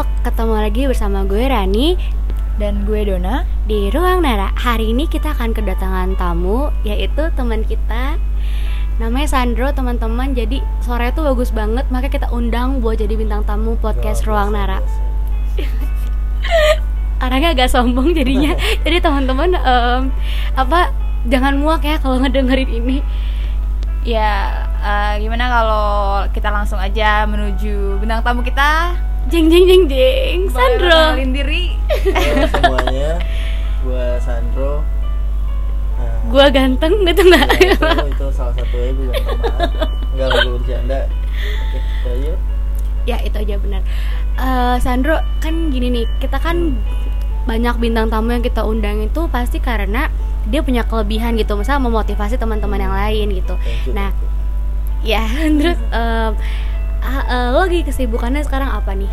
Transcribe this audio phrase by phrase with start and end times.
[0.00, 1.92] Halo, ketemu lagi bersama gue Rani
[2.56, 4.48] dan gue Dona di Ruang Nara.
[4.56, 8.16] Hari ini kita akan kedatangan tamu yaitu teman kita
[8.96, 10.32] namanya Sandro teman-teman.
[10.32, 14.80] Jadi sore itu bagus banget, maka kita undang buat jadi bintang tamu podcast Ruang Nara.
[17.20, 18.56] Orangnya agak sombong jadinya.
[18.88, 20.08] jadi teman-teman um,
[20.56, 20.96] apa
[21.28, 23.04] jangan muak ya kalau ngedengerin ini.
[24.08, 25.88] Ya, uh, gimana kalau
[26.32, 29.09] kita langsung aja menuju bintang tamu kita?
[29.30, 30.90] Jeng jeng jeng jeng Sandro.
[30.90, 31.78] Kenalin diri.
[32.10, 33.10] Halo semuanya.
[33.86, 34.82] Gue Sandro.
[35.94, 37.46] Nah, Gue ganteng gitu nggak?
[37.62, 39.70] Ya, itu, itu salah satu ya gue ganteng banget.
[40.10, 41.00] Enggak lah gue bercanda.
[41.70, 42.34] Oke, ayo
[43.06, 43.82] Ya itu aja benar.
[44.34, 46.74] Uh, Sandro kan gini nih Kita kan
[47.46, 50.10] banyak bintang tamu yang kita undang itu pasti karena
[50.50, 53.54] dia punya kelebihan gitu misalnya memotivasi teman-teman yang lain gitu.
[53.86, 54.10] You, nah
[55.06, 55.22] ya
[55.62, 56.34] terus uh,
[57.04, 59.10] uh, lo lagi kesibukannya sekarang apa nih?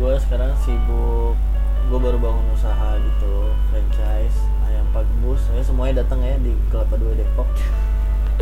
[0.00, 1.36] Gue sekarang sibuk,
[1.88, 6.96] gue baru bangun usaha gitu, franchise ayam Pak Bus, saya semuanya datang ya di Kelapa
[6.98, 7.48] Dua Depok.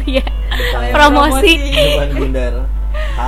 [0.09, 0.25] Iya.
[0.97, 1.53] promosi.
[1.69, 2.65] Depan Bundar
[3.13, 3.21] H.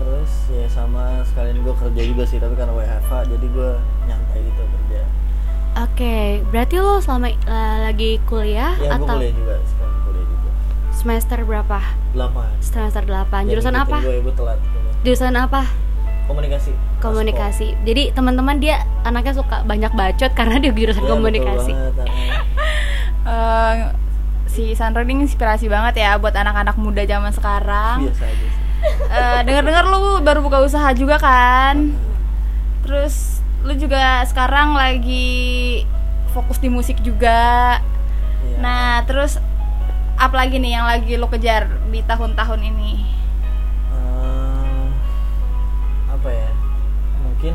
[0.00, 3.70] Terus ya sama sekalian gue kerja juga sih, tapi karena WFH jadi gue
[4.08, 5.02] nyantai gitu kerja.
[5.04, 9.20] Oke, okay, berarti lo selama uh, lagi kuliah ya, atau?
[9.20, 10.00] kuliah juga sekarang.
[11.02, 11.82] Semester berapa?
[12.14, 13.98] 8 Semester 8 Jurusan apa?
[13.98, 14.58] Gue, gue telat
[15.02, 15.66] Jurusan apa?
[16.30, 16.70] Komunikasi.
[17.02, 17.68] Komunikasi.
[17.82, 21.72] Jadi teman-teman dia anaknya suka banyak bacot karena dia jurusan ya, komunikasi.
[23.26, 23.90] uh,
[24.46, 28.06] Si Sandra ini inspirasi banget ya buat anak-anak muda zaman sekarang.
[28.06, 28.60] Biasa aja sih.
[29.10, 31.98] Uh, Dengar-dengar lu baru buka usaha juga kan?
[32.86, 35.82] Terus lu juga sekarang lagi
[36.30, 37.82] fokus di musik juga.
[38.46, 38.56] Ya.
[38.62, 39.42] Nah terus
[40.22, 43.02] apa lagi nih yang lagi lo kejar di tahun-tahun ini?
[43.90, 44.86] Uh,
[46.14, 46.50] apa ya?
[47.26, 47.54] Mungkin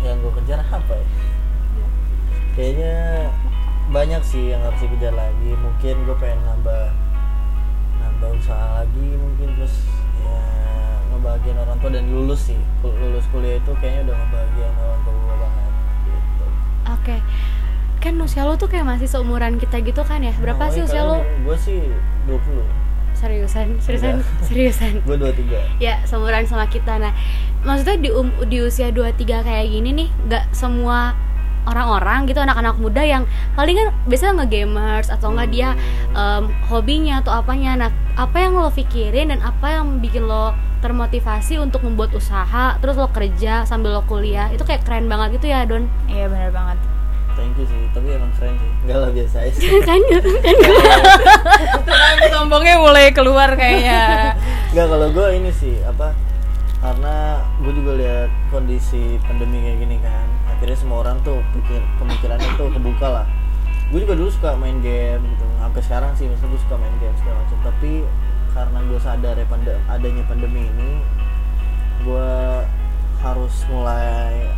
[0.00, 1.08] yang gue kejar apa ya?
[2.56, 2.96] Kayaknya
[3.92, 5.52] banyak sih yang harus dikejar lagi.
[5.52, 6.96] Mungkin gue pengen nambah
[8.00, 9.84] nambah usaha lagi mungkin terus
[10.24, 10.40] ya
[11.12, 15.36] ngebahagiain orang tua dan lulus sih lulus kuliah itu kayaknya udah ngebahagiain orang tua gue
[15.36, 15.72] banget
[16.08, 16.46] gitu.
[16.88, 17.04] Oke.
[17.04, 17.20] Okay
[18.00, 20.32] kan usia lo tuh kayak masih seumuran kita gitu kan ya?
[20.40, 21.20] Berapa nah, sih usia lo?
[21.20, 21.80] gue sih
[22.24, 22.80] 20
[23.20, 24.44] seriusan seriusan Enggak.
[24.48, 26.96] seriusan gue 23 ya seumuran sama kita.
[26.96, 27.12] Nah
[27.62, 31.12] maksudnya di um, di usia 23 kayak gini nih nggak semua
[31.68, 35.68] orang-orang gitu anak-anak muda yang paling kan biasanya nge-gamers atau enggak dia
[36.16, 37.76] um, hobinya atau apanya.
[37.76, 42.96] Nah apa yang lo pikirin dan apa yang bikin lo termotivasi untuk membuat usaha terus
[42.96, 45.84] lo kerja sambil lo kuliah itu kayak keren banget gitu ya Don?
[46.08, 46.99] Iya benar banget
[47.40, 48.70] thank you sih tapi emang keren sih.
[48.84, 49.58] Enggak lah biasa aja.
[49.88, 50.56] Kan kan kan
[52.28, 54.36] sombongnya mulai keluar kayaknya.
[54.76, 56.12] Enggak kalau gue ini sih apa
[56.80, 62.50] karena gue juga lihat kondisi pandemi kayak gini kan akhirnya semua orang tuh pikir pemikirannya
[62.60, 63.26] tuh kebuka lah.
[63.88, 67.16] Gue juga dulu suka main game gitu sampai sekarang sih misalnya gue suka main game
[67.16, 67.58] segala macam.
[67.64, 67.92] Tapi
[68.52, 70.92] karena gue sadar ya pandem adanya pandemi ini
[72.04, 72.32] gue
[73.20, 74.48] harus mulai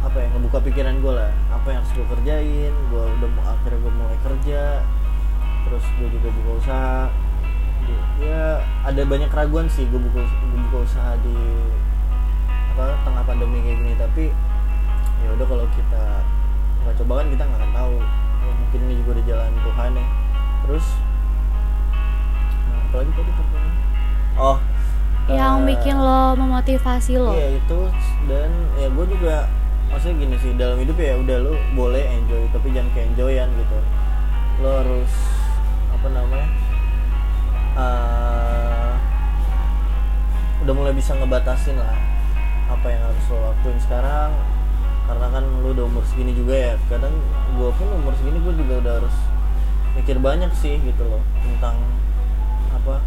[0.00, 1.32] apa ya ngebuka pikiran gue lah.
[1.52, 2.72] Apa yang harus gue kerjain?
[2.88, 4.64] Gue udah mau akhirnya gue mulai kerja.
[5.68, 7.00] Terus gue juga buka usaha.
[8.20, 11.36] Ya ada banyak keraguan sih gue buka gue buka usaha di
[12.76, 13.92] apa tengah pandemi kayak gini.
[14.00, 14.24] Tapi
[15.20, 16.04] ya udah kalau kita
[16.80, 17.96] nggak coba kan kita nggak akan tahu.
[18.40, 20.06] Ya, mungkin ini juga di jalan Tuhan ya.
[20.64, 20.86] Terus
[22.68, 23.74] nah, apalagi tadi pertanyaan?
[24.40, 24.58] Oh
[25.30, 27.38] yang uh, bikin lo memotivasi lo?
[27.38, 27.80] iya itu
[28.26, 29.46] dan ya gue juga
[29.90, 33.78] maksudnya gini sih dalam hidup ya udah lu boleh enjoy tapi jangan kayak enjoyan gitu.
[34.62, 35.12] Lo harus
[35.90, 36.48] apa namanya
[37.76, 38.94] uh,
[40.64, 41.98] udah mulai bisa ngebatasin lah
[42.70, 44.30] apa yang harus lo lakuin sekarang.
[45.10, 47.10] Karena kan lu udah umur segini juga ya kadang
[47.58, 49.16] gue pun umur segini gue juga udah harus
[49.98, 51.82] mikir banyak sih gitu loh tentang
[52.70, 53.02] apa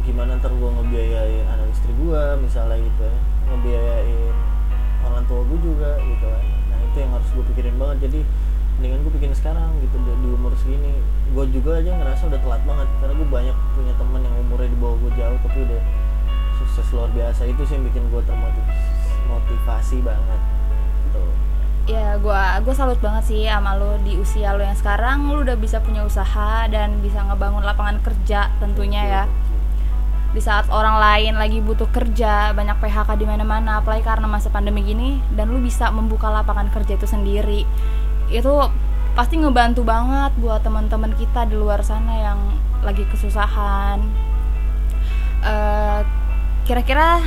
[0.00, 3.16] gimana ntar gue ngebiayain anak istri gue misalnya gitu ya
[3.52, 4.34] ngebiayain
[5.06, 6.44] orang tua gue juga gitu kan.
[6.70, 7.98] Nah itu yang harus gue pikirin banget.
[8.10, 8.20] Jadi
[8.78, 10.94] mendingan gue bikin sekarang gitu di, di umur segini.
[11.32, 14.78] Gue juga aja ngerasa udah telat banget karena gue banyak punya temen yang umurnya di
[14.78, 15.82] bawah gue jauh tapi udah
[16.62, 17.40] sukses luar biasa.
[17.46, 20.40] Itu sih yang bikin gue termotivasi banget
[21.10, 21.22] gitu.
[21.90, 25.26] Ya gue gue salut banget sih sama lo di usia lo yang sekarang.
[25.30, 29.22] Lo udah bisa punya usaha dan bisa ngebangun lapangan kerja tentunya ya
[30.32, 34.80] di saat orang lain lagi butuh kerja banyak PHK di mana-mana apalagi karena masa pandemi
[34.80, 37.68] gini dan lu bisa membuka lapangan kerja itu sendiri.
[38.32, 38.72] Itu
[39.12, 42.40] pasti ngebantu banget buat teman-teman kita di luar sana yang
[42.80, 44.00] lagi kesusahan.
[45.44, 46.00] Eh,
[46.64, 47.20] kira-kira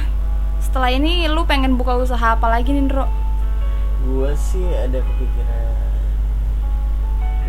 [0.58, 3.26] setelah ini lu pengen buka usaha apa lagi nih Ndro?
[4.06, 5.74] gue sih ada kepikiran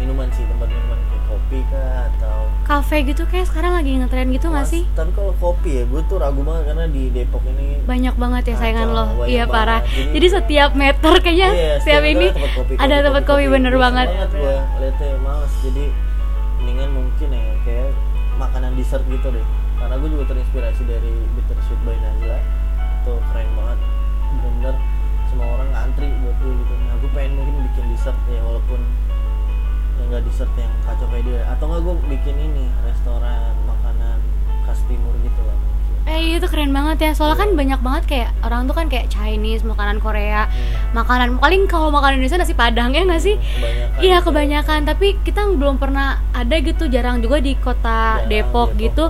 [0.01, 1.01] minuman sih tempat minuman
[1.47, 4.83] kopi kah atau Cafe gitu kayak sekarang lagi ngetren gitu nggak sih?
[4.91, 8.55] tapi kalau kopi ya gue tuh ragu banget karena di Depok ini Banyak banget ya
[8.59, 9.05] saingan lo.
[9.23, 9.87] Iya parah.
[9.87, 13.45] Jadi- Jadi setiap meter kayaknya Iya, setiap setiap ini ada tempat kopi, ada tempat kopi,
[13.47, 14.09] bener Bosan banget.
[14.11, 15.85] banget gue liatnya males jadi
[16.57, 17.91] mendingan mungkin ya kayak
[18.37, 19.47] makanan dessert gitu deh
[19.77, 22.39] karena gue juga terinspirasi dari Bittersweet by Nazla
[22.97, 23.79] itu keren banget
[24.35, 24.75] bener-bener
[25.27, 28.81] semua orang ngantri buat gue gitu nah gue pengen mungkin bikin dessert ya walaupun
[30.01, 34.19] yang gak dessert yang kacau kayak dia atau nggak gue bikin ini restoran makanan
[34.69, 35.59] khas timur gitu lah.
[36.07, 37.11] Eh itu keren banget ya.
[37.13, 40.95] Soalnya kan banyak banget kayak orang tuh kan kayak Chinese, makanan Korea, Hmm.
[40.95, 43.35] makanan paling kalau makanan Indonesia nasi Padang ya nggak sih?
[43.35, 44.27] Kebanyakan Iya gitu.
[44.27, 48.79] kebanyakan, tapi kita belum pernah ada gitu, jarang juga di kota Depok, Depok.
[48.79, 49.05] gitu,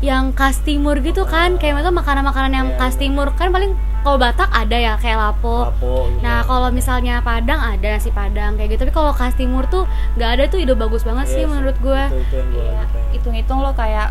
[0.00, 3.00] yang khas timur gitu kan, kayak itu makanan-makanan yang Iya, khas iya.
[3.02, 5.68] timur kan paling kalau Batak ada ya kayak lapo.
[5.68, 6.24] Lapo, gitu.
[6.24, 9.84] Nah kalau misalnya Padang ada nasi Padang kayak gitu, tapi kalau khas timur tuh
[10.16, 12.02] nggak ada tuh ide bagus banget Iya sih menurut gue.
[12.10, 14.08] itu, Iya, hitung-hitung lo kayak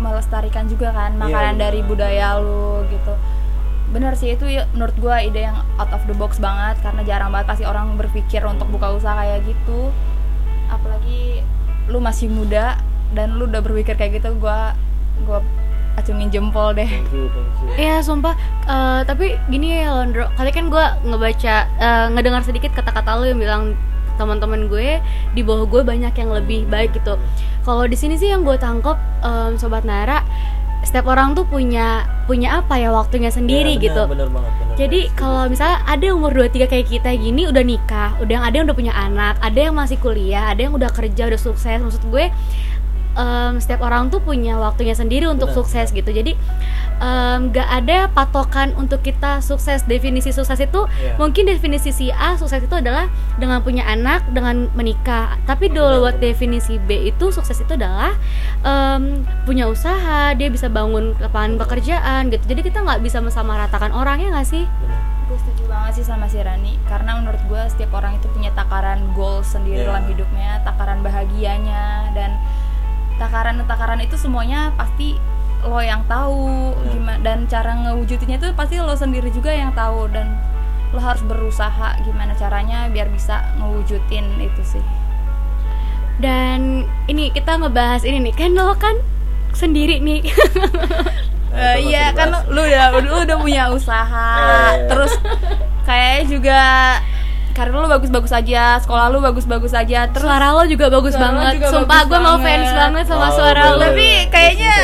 [0.00, 1.64] melestarikan juga kan Iya, makanan benar.
[1.68, 3.12] dari budaya lu gitu.
[3.90, 7.28] Bener sih itu ya, menurut gua ide yang out of the box banget karena jarang
[7.28, 9.90] banget pasti orang berpikir untuk buka usaha kayak gitu.
[10.66, 11.42] Apalagi
[11.86, 12.78] lu masih muda
[13.10, 14.72] dan lu udah berpikir kayak gitu gua
[15.22, 15.42] gua
[15.92, 16.86] acungin jempol deh.
[17.76, 18.32] Iya sumpah
[18.62, 23.36] Eh, Tapi gini ya Londro Kali kan gue ngebaca eh, Ngedengar sedikit kata-kata lo yang
[23.36, 23.74] bilang
[24.20, 25.00] teman-teman gue
[25.32, 27.16] di bawah gue banyak yang lebih baik gitu
[27.64, 30.20] kalau di sini sih yang gue tangkap em, sobat Nara
[30.84, 34.70] setiap orang tuh punya punya apa ya waktunya sendiri Iya, benar, gitu benar banget, benar
[34.80, 38.64] jadi kalau misalnya ada yang umur 23 kayak kita gini udah nikah, udah ada yang
[38.64, 41.84] udah punya anak, ada yang masih kuliah, ada yang udah kerja, udah sukses.
[41.84, 42.32] Maksud gue
[43.12, 46.06] em, setiap orang tuh punya waktunya sendiri untuk Benar, sukses gitu.
[46.06, 46.34] Jadi
[46.98, 49.82] em, gak ada patokan untuk kita sukses.
[49.84, 51.16] Definisi sukses itu Iya.
[51.16, 55.38] mungkin definisi si A sukses itu adalah dengan punya anak, dengan menikah.
[55.44, 58.14] Tapi Benar, dulu buat definisi B itu sukses itu adalah
[58.60, 62.44] em, punya usaha, dia bisa bangun lapangan pekerjaan gitu.
[62.46, 64.64] Jadi kita nggak bisa mensamaratakan orang ya nggak sih?
[64.66, 64.98] Benar.
[65.30, 69.14] Gue setuju banget sih sama si Rani Karena menurut gue setiap orang itu punya takaran
[69.14, 69.94] goal sendiri Iya.
[69.94, 72.34] dalam hidupnya Takaran bahagianya Dan
[73.20, 75.20] takaran-takaran itu semuanya pasti
[75.60, 76.88] lo yang tahu Benar.
[76.88, 80.40] gimana dan cara ngewujudinnya itu pasti lo sendiri juga yang tahu dan
[80.90, 84.84] lo harus berusaha gimana caranya biar bisa ngewujudin itu sih
[86.20, 88.96] Dan ini kita ngebahas ini nih, kan lo kan
[89.52, 90.20] sendiri nih.
[91.50, 92.46] Nah, itu iya kan dibahas.
[92.46, 94.86] lu udah lu udah punya usaha Oh, iya.
[94.86, 95.12] terus
[95.82, 96.60] kayaknya juga
[97.50, 101.34] karir lu bagus-bagus aja sekolah lu bagus-bagus aja terus suara lo juga bagus Suara lo
[101.36, 101.52] banget.
[101.56, 103.82] juga Sumpah bagus gue mau fans banget sama Oh, suara lo.
[103.82, 104.74] Tapi kayaknya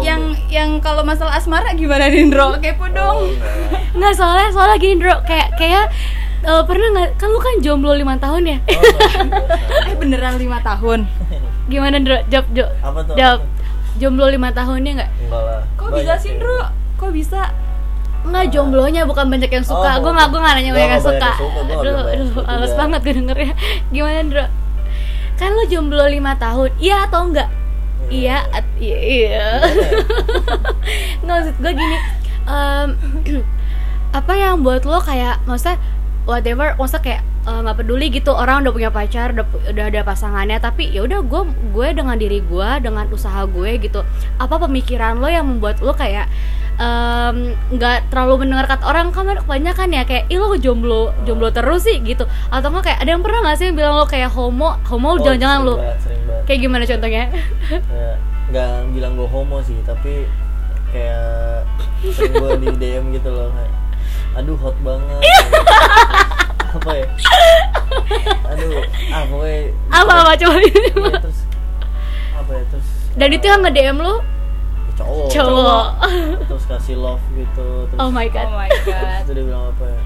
[0.00, 3.82] yang yang kalau masalah asmara gimana Dindro kepo Oh, dong enggak.
[3.92, 5.84] Nggak soalnya soalnya gini bro, kayak kayak
[6.42, 7.08] eh, pernah nggak?
[7.16, 8.58] Kan lu kan jomblo lima tahun ya?
[8.60, 11.08] Oh, eh beneran lima tahun
[11.66, 12.18] Gimana bro?
[12.28, 12.72] Jawab jawab.
[12.80, 13.14] Apa tuh?
[13.16, 13.40] Jawab.
[13.96, 15.10] Jomblo lima tahunnya nggak?
[15.22, 15.60] Enggak lah.
[15.74, 16.60] kok Banyak bisa sih Dro
[16.96, 17.40] kok bisa
[18.26, 19.96] Nggak jomblonya bukan banyak yang suka.
[19.96, 21.30] Oh, gue nggak gue nggak nanya banyak yang suka.
[21.70, 21.94] Aduh
[22.42, 23.52] males banget gue dengernya.
[23.88, 24.46] Gimana bro?
[25.36, 27.48] Kan lu jomblo lima tahun, iya atau enggak?
[28.06, 29.46] Iya, at- iya, iya.
[31.26, 31.96] Nggak maksud gue gini
[32.46, 32.88] em,
[34.18, 35.76] Apa yang buat lo kayak Maksudnya
[36.22, 40.58] whatever Maksudnya kayak eh, nggak peduli gitu orang udah punya pacar udah, udah ada pasangannya
[40.58, 41.42] tapi ya udah gue
[41.74, 44.06] gue dengan diri gue dengan usaha gue gitu
[44.38, 46.30] apa pemikiran lo yang membuat lo kayak
[47.72, 52.00] nggak terlalu mendengar kata orang kan kebanyakan ya kayak ih lo jomblo jomblo terus sih
[52.04, 52.28] gitu.
[52.52, 55.16] Atau nggak kayak ada yang pernah nggak sih yang bilang lo kayak homo homo?
[55.16, 55.74] Oh, jangan-jangan lo.
[56.46, 57.24] kayak gimana contohnya?
[57.68, 58.10] Ya,
[58.54, 60.30] nggak bilang gue homo sih tapi
[60.94, 61.66] kayak
[62.14, 63.72] sering gue di DM gitu loh kayak
[64.38, 65.20] aduh hot banget.
[66.76, 67.06] Apa ya?
[68.54, 70.56] Aduh ah pokoknya apa apa coba.
[70.62, 71.38] Iya, terus
[72.36, 74.22] apa ya terus dan itu yang nge DM lo
[74.96, 75.86] cowok cowok.
[76.48, 79.22] terus kasih love gitu terus oh my oh god my god.
[79.28, 80.00] Itu dia bilang apa ya?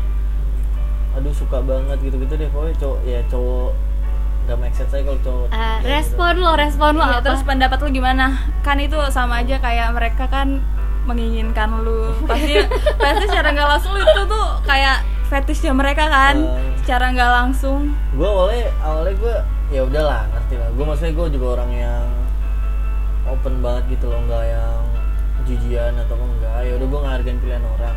[1.11, 3.71] Aduh suka banget gitu gitu deh pokoknya cowok ya cowok
[4.41, 5.47] nggak make sense aja kalau cowok.
[5.49, 5.91] Ah, kayak gitu.
[5.95, 7.25] respon lo respon lo Iya, apa?
[7.25, 8.27] terus pendapat lu gimana?
[8.67, 10.59] Kan itu sama aja kayak mereka kan
[11.07, 12.11] menginginkan lu.
[12.31, 12.59] Pasti
[12.99, 16.35] pasti secara nggak langsung lu itu tuh kayak fetishnya mereka kan.
[16.35, 16.75] Hmm.
[16.83, 17.95] secara nggak langsung.
[18.17, 19.37] Gue awalnya awalnya gue
[19.71, 20.69] ya udahlah ngerti lah.
[20.75, 22.03] Gue maksudnya gue juga orang yang
[23.33, 24.83] open banget gitu loh nggak yang
[25.49, 26.53] jijian atau enggak.
[26.67, 27.97] Ya udah gue ngehargain pilihan orang.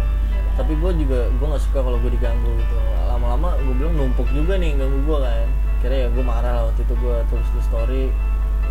[0.53, 2.75] Tapi gue juga gue nggak suka kalau gue diganggu gitu.
[3.09, 5.47] Lama-lama gue bilang numpuk juga nih ganggu gue kan.
[5.83, 8.03] Kira ya gue marah lah waktu itu gue tulis di story.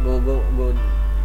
[0.02, 0.68] Gue gue gue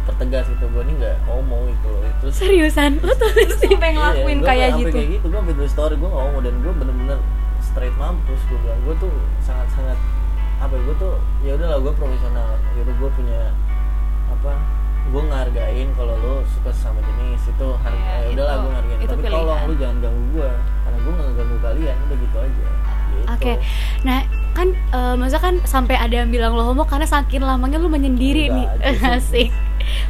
[0.08, 2.00] dipertegas gitu gue ini nggak ngomong gitu loh.
[2.24, 2.90] Terus seriusan?
[3.04, 3.28] Lo tuh
[3.60, 4.94] sih sampai ngelakuin Iya, kayak gitu?
[4.96, 7.18] kayak gitu gue sampai tulis story gue gak ngomong dan gue bener-bener
[7.60, 8.80] straight mampus gue bilang.
[8.84, 9.12] Gue tuh
[9.44, 9.98] sangat-sangat
[10.58, 11.12] apa ya gue tuh
[11.46, 12.48] ya udahlah gue profesional.
[12.74, 13.40] Ya udah gue punya
[14.28, 14.52] apa
[15.08, 19.16] gue ngargain kalau lo suka sama jenis itu harga ya udahlah itu- gue ngargain tapi
[19.18, 19.34] pilihan.
[19.34, 20.50] tolong lu jangan ganggu gue
[20.84, 22.66] karena gue nggak ganggu kalian udah gitu aja
[23.20, 23.30] gitu.
[23.30, 23.52] Oke,
[24.02, 24.18] nah
[24.50, 28.48] kan eh, masa kan sampai ada yang bilang lo homo karena saking lamanya lu menyendiri
[28.48, 29.50] nih, Enggak, asik.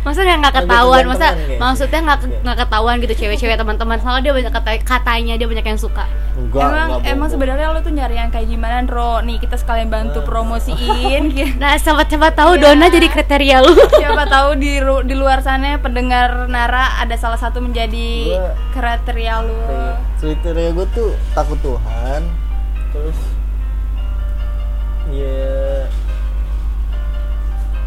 [0.01, 1.59] Maksudnya nggak ketahuan, masa kayaknya.
[1.61, 2.39] maksudnya nggak Iya.
[2.43, 6.03] nggak ketahuan gitu cewek-cewek teman-teman soalnya dia banyak kata katanya dia banyak yang suka.
[6.35, 9.87] enggak emang enggak emang sebenarnya lo tuh nyari yang kayak gimana Ro nih kita sekalian
[9.87, 10.27] bantu Nah.
[10.27, 11.53] promosiin gitu.
[11.59, 12.63] Nah, sobat-sobat tahu Iya.
[12.65, 13.75] Dona jadi kriteria lu.
[14.01, 19.55] siapa tahu di di luar sana pendengar Nara ada salah satu menjadi Gua- kriteria lu
[19.63, 22.23] Kayak kriteria gue tuh takut Tuhan
[22.91, 23.19] terus
[25.09, 25.89] ya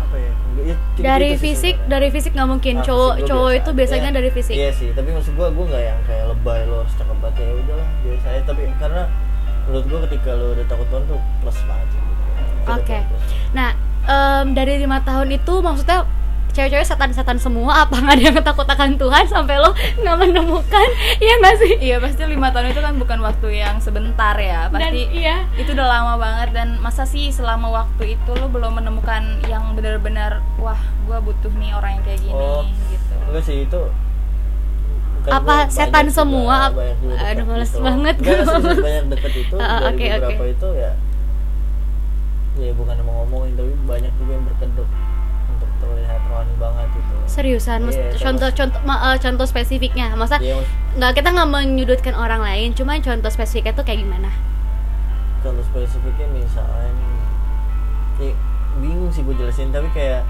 [0.01, 0.31] apa ya
[0.61, 1.89] ya dari sih fisik, sebenarnya.
[1.89, 2.73] dari fisik nggak mungkin.
[2.75, 3.59] Ah, cowok cowok biasa.
[3.59, 4.55] itu biasanya Ya, dari fisik.
[4.55, 7.87] iya sih tapi maksud gue gue nggak yang kayak lebay lo secakep banget ya udahlah
[8.01, 9.03] biasa aja tapi karena
[9.63, 12.13] menurut gue ketika lo udah takut Tuhan tuh plus banget sih gitu.
[12.67, 12.97] Oke.
[12.99, 13.23] plus.
[13.51, 13.69] Nah,
[14.03, 15.99] em, dari lima tahun itu maksudnya
[16.51, 20.87] cewek-cewek setan-setan semua apa nggak ada yang takut akan Tuhan sampai lo nggak menemukan
[21.23, 24.91] ya nggak sih iya pasti lima tahun itu kan bukan waktu yang sebentar ya dan
[24.91, 29.21] pasti iya itu udah lama banget dan masa sih selama waktu itu lo belum menemukan
[29.45, 32.67] yang benar-benar wah gua butuh nih orang yang kayak gini Oh.
[32.87, 33.81] gitu enggak sih itu
[35.17, 36.57] bukan Apa gua setan juga, semua?
[36.69, 37.79] Banyak Aduh, males gitu.
[37.79, 40.51] banget sih, banyak deket itu Ah, dari oke, beberapa oke.
[40.51, 40.91] itu ya
[42.59, 44.89] ya bukan mau ngomongin tapi banyak juga yang berkedok
[45.81, 47.13] terlihat rohani banget gitu.
[47.25, 47.95] Seriusan mas?
[47.95, 52.39] Iya, contoh terus- contoh ma- eh, contoh spesifiknya masa mas- nggak kita nggak menyudutkan orang
[52.39, 54.29] lain cuma contoh spesifiknya tuh kayak gimana?
[55.41, 56.93] Kalau spesifiknya misalnya
[58.17, 58.31] ya,
[58.77, 60.21] bingung sih gue jelasin tapi kayak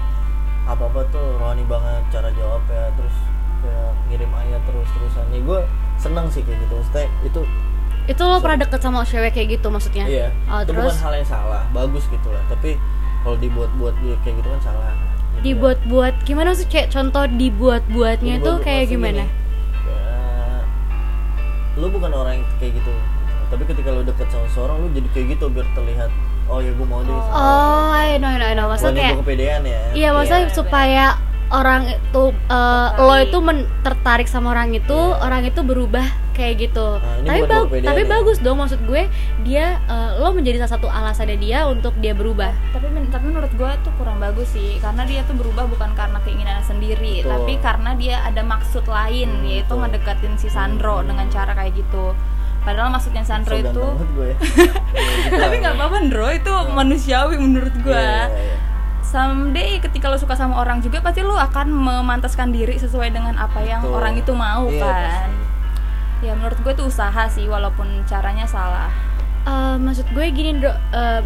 [0.64, 3.16] apa apa tuh rohani banget cara jawab ya terus
[3.60, 5.60] kayak ngirim ayat terus terusan nih gue
[5.96, 7.40] seneng sih kayak gitu maksudnya itu
[8.02, 10.02] itu lo pernah deket sama cewek kayak gitu maksudnya?
[10.02, 10.28] Iya.
[10.50, 10.90] Oh, itu terus?
[10.90, 12.42] bukan hal yang salah bagus gitu lah.
[12.50, 12.74] Tapi
[13.22, 13.94] kalau dibuat-buat
[14.26, 14.90] kayak gitu kan salah
[15.40, 16.28] dibuat-buat.
[16.28, 19.24] Gimana sih kayak contoh dibuat-buatnya ya, itu dibuat-buat kayak gimana?
[19.24, 19.32] Ya,
[21.80, 22.92] lu bukan orang yang kayak gitu.
[23.48, 26.08] Tapi ketika lu deket sama seorang lu jadi kayak gitu biar terlihat
[26.48, 27.12] oh ya gue mau deh.
[27.12, 28.66] Sama oh I know I know I know.
[28.68, 29.80] Maksudnya kayak kepedean ya?
[29.92, 31.04] Iya, maksudnya Iya, supaya
[31.52, 35.20] orang itu eh, lo itu men- tertarik sama orang itu, Iya.
[35.20, 36.96] orang itu berubah kayak gitu.
[36.96, 38.08] Nah, tapi bag- kepedean tapi ya.
[38.10, 39.02] bagus dong maksud gue
[39.40, 42.52] dia eh, lo menjadi salah satu alasannya dia untuk dia berubah.
[42.70, 46.18] tapi men- tapi menurut gue tuh kurang bagus sih karena dia tuh berubah bukan karena
[46.20, 47.30] keinginannya sendiri Betul.
[47.30, 49.80] tapi karena dia ada maksud lain Hmm, yaitu betul.
[49.82, 52.16] ngedeketin si Sandro dengan cara kayak gitu
[52.60, 54.36] padahal maksudnya Sandro So itu gue ya.
[54.92, 58.56] Ya, gitu tapi nggak apa-apa Ndro itu manusiawi menurut gue Iya, iya, iya.
[59.02, 63.60] someday ketika lo suka sama orang juga pasti lo akan memantaskan diri sesuai dengan apa
[63.60, 63.94] yang Betul.
[63.94, 65.28] orang itu mau Iya, kan
[66.22, 68.88] ya menurut gue itu usaha sih walaupun caranya salah.
[69.42, 71.22] Eh, maksud gue gini bro, eh,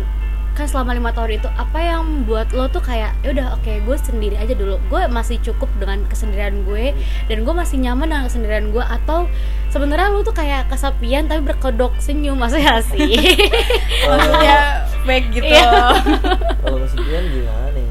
[0.57, 3.97] kan selama lima tahun itu apa yang buat lo tuh kayak ya udah oke gue
[4.00, 4.81] sendiri aja dulu.
[4.88, 6.97] Gue masih cukup dengan kesendirian gue
[7.29, 9.29] dan gue masih nyaman dengan kesendirian gue atau
[9.69, 13.37] sebenarnya lo tuh kayak kesepian tapi berkedok senyum maksudnya sih?
[14.09, 14.57] Maksudnya
[15.05, 15.53] fake gitu.
[15.53, 15.93] Iya.
[16.65, 17.88] kalau kesepian gimana nih?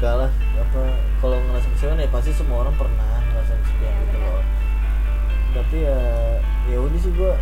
[0.00, 0.80] Enggak lah apa
[1.20, 3.13] kalau ngerasa kesepian ya pasti semua orang pernah
[5.64, 5.98] tapi ya
[6.68, 7.32] ya udah sih gue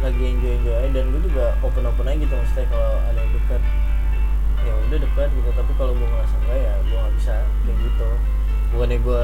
[0.00, 3.32] lagi enjoy enjoy aja dan gue juga open open aja gitu maksudnya kalau ada yang
[3.36, 3.62] dekat.
[4.58, 8.08] Ya udah dekat gitu tapi kalau gue ngerasa enggak ya gue nggak bisa kayak gitu.
[8.72, 9.22] Bukannya gue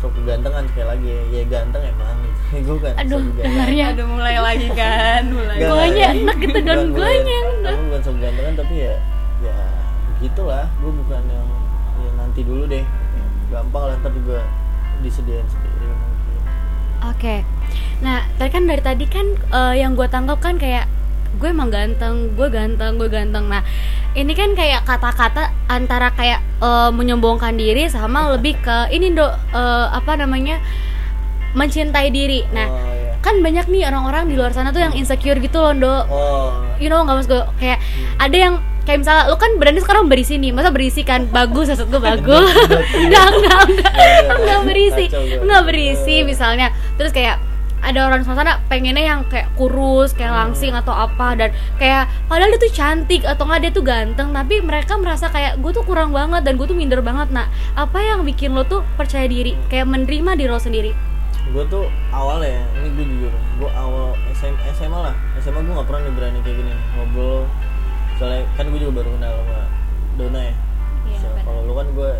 [0.00, 2.40] sok kegantengan sekali lagi ya, ya ganteng emang gitu.
[2.72, 3.84] Gue kan Aduh, dengarnya.
[3.92, 7.74] Aduh mulai lagi kan mulai Guanya enak gitu, dan guanya enak.
[7.76, 8.94] Aku bukan sok gantengan tapi ya
[9.44, 9.56] ya
[10.16, 10.64] begitulah.
[10.80, 11.48] Gue bukan yang
[12.00, 12.84] ya nanti dulu deh.
[13.52, 14.40] Gampang lah ntar juga
[15.04, 15.44] disediain
[17.08, 17.44] Oke.
[18.00, 20.88] Nah, tadi kan dari tadi kan eh, yang gue tangkap kan kayak
[21.38, 23.46] gue emang ganteng, gue ganteng, gue ganteng.
[23.48, 23.62] Nah,
[24.18, 29.86] ini kan kayak kata-kata antara kayak eh, menyombongkan diri sama lebih ke ini do eh,
[29.92, 30.60] apa namanya
[31.56, 32.46] mencintai diri.
[32.54, 33.12] Nah, oh, iya.
[33.20, 35.94] kan banyak nih orang-orang di luar sana tuh yang insecure gitu loh, do.
[36.08, 37.78] oh You know nggak maksud gue kayak
[38.16, 38.54] ada yang
[38.90, 41.30] kayak misalnya lu kan berani sekarang berisi nih masa berisi kan?
[41.30, 42.50] Bagus maksud gue bagus.
[43.06, 43.92] Enggak enggak enggak.
[44.34, 45.04] Enggak berisi.
[45.06, 45.38] Kacau gue.
[45.46, 46.66] enggak berisi misalnya.
[46.98, 47.38] Terus kayak
[47.80, 51.38] ada orang sana pengennya yang kayak kurus kayak langsing atau apa.
[51.38, 54.34] Dan kayak padahal dia tuh cantik atau nggak dia tuh ganteng.
[54.34, 57.30] Tapi mereka merasa kayak gue tuh kurang banget dan gue tuh minder banget.
[57.30, 57.46] Nah
[57.78, 59.54] apa yang bikin lo tuh percaya diri?
[59.70, 60.90] Kayak menerima diri lo sendiri.
[61.54, 63.32] Gue tuh awal ya ini gue jujur.
[63.62, 65.14] Gue awal SM, SMA lah.
[65.38, 66.74] SMA gue nggak pernah nih berani kayak gini.
[66.98, 67.46] Ngobrol
[68.20, 69.60] soalnya kan gue juga baru kenal sama
[70.20, 70.54] Dona ya.
[71.08, 72.10] Iya, So, kalau lu kan gue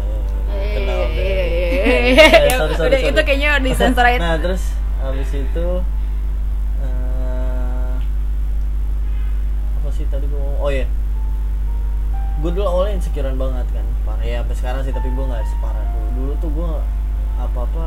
[0.48, 4.18] eh, kenal Eh, sorry, sorry, udah itu kayaknya disensor aja.
[4.18, 4.62] nah terus
[4.98, 5.66] habis itu
[6.80, 7.92] eh,
[9.76, 10.60] apa sih tadi gue ngomong?
[10.60, 10.88] Oh ya
[12.40, 13.84] gue dulu awalnya insecurean banget kan.
[14.08, 16.08] Parah ya sampai sekarang sih tapi gue nggak separah dulu.
[16.16, 16.70] Dulu tuh gue
[17.36, 17.86] apa apa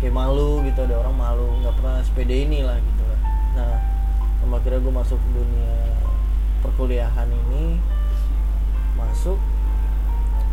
[0.00, 3.20] kayak malu gitu ada orang malu nggak pernah sepeda ini lah gitu lah.
[3.60, 3.72] Nah
[4.40, 5.76] sama akhirnya gue masuk dunia
[6.64, 7.76] perkuliahan ini
[8.96, 9.36] masuk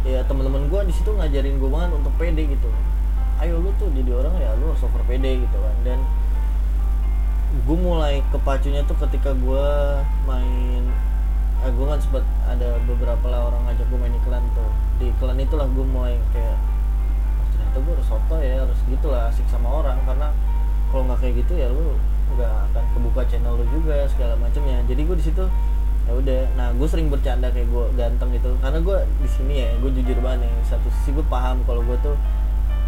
[0.03, 2.70] ya teman-teman gue di situ ngajarin gue banget untuk pede gitu.
[3.39, 5.75] Ayo lu tuh jadi orang ya lu harus over pede gitu kan.
[5.88, 6.00] Dan
[7.63, 9.68] gue mulai kepacunya tuh ketika gue
[10.25, 10.84] main
[11.62, 14.72] eh, gue kan sempat ada beberapa lah orang ngajak gue main iklan tuh.
[15.00, 16.58] Di iklan itulah gue mulai kayak
[17.39, 20.01] oh, ternyata gue harus soto ya harus gitulah asik sama orang.
[20.03, 20.34] Karena
[20.89, 21.94] kalau nggak kayak gitu ya lu
[22.34, 24.82] nggak akan kebuka channel lu juga segala macamnya.
[24.89, 25.46] Jadi gue di situ
[26.12, 29.70] ya udah nah gue sering bercanda kayak gue ganteng gitu karena gue di sini ya
[29.80, 32.15] gue jujur banget nih satu sisi gue paham kalau gue tuh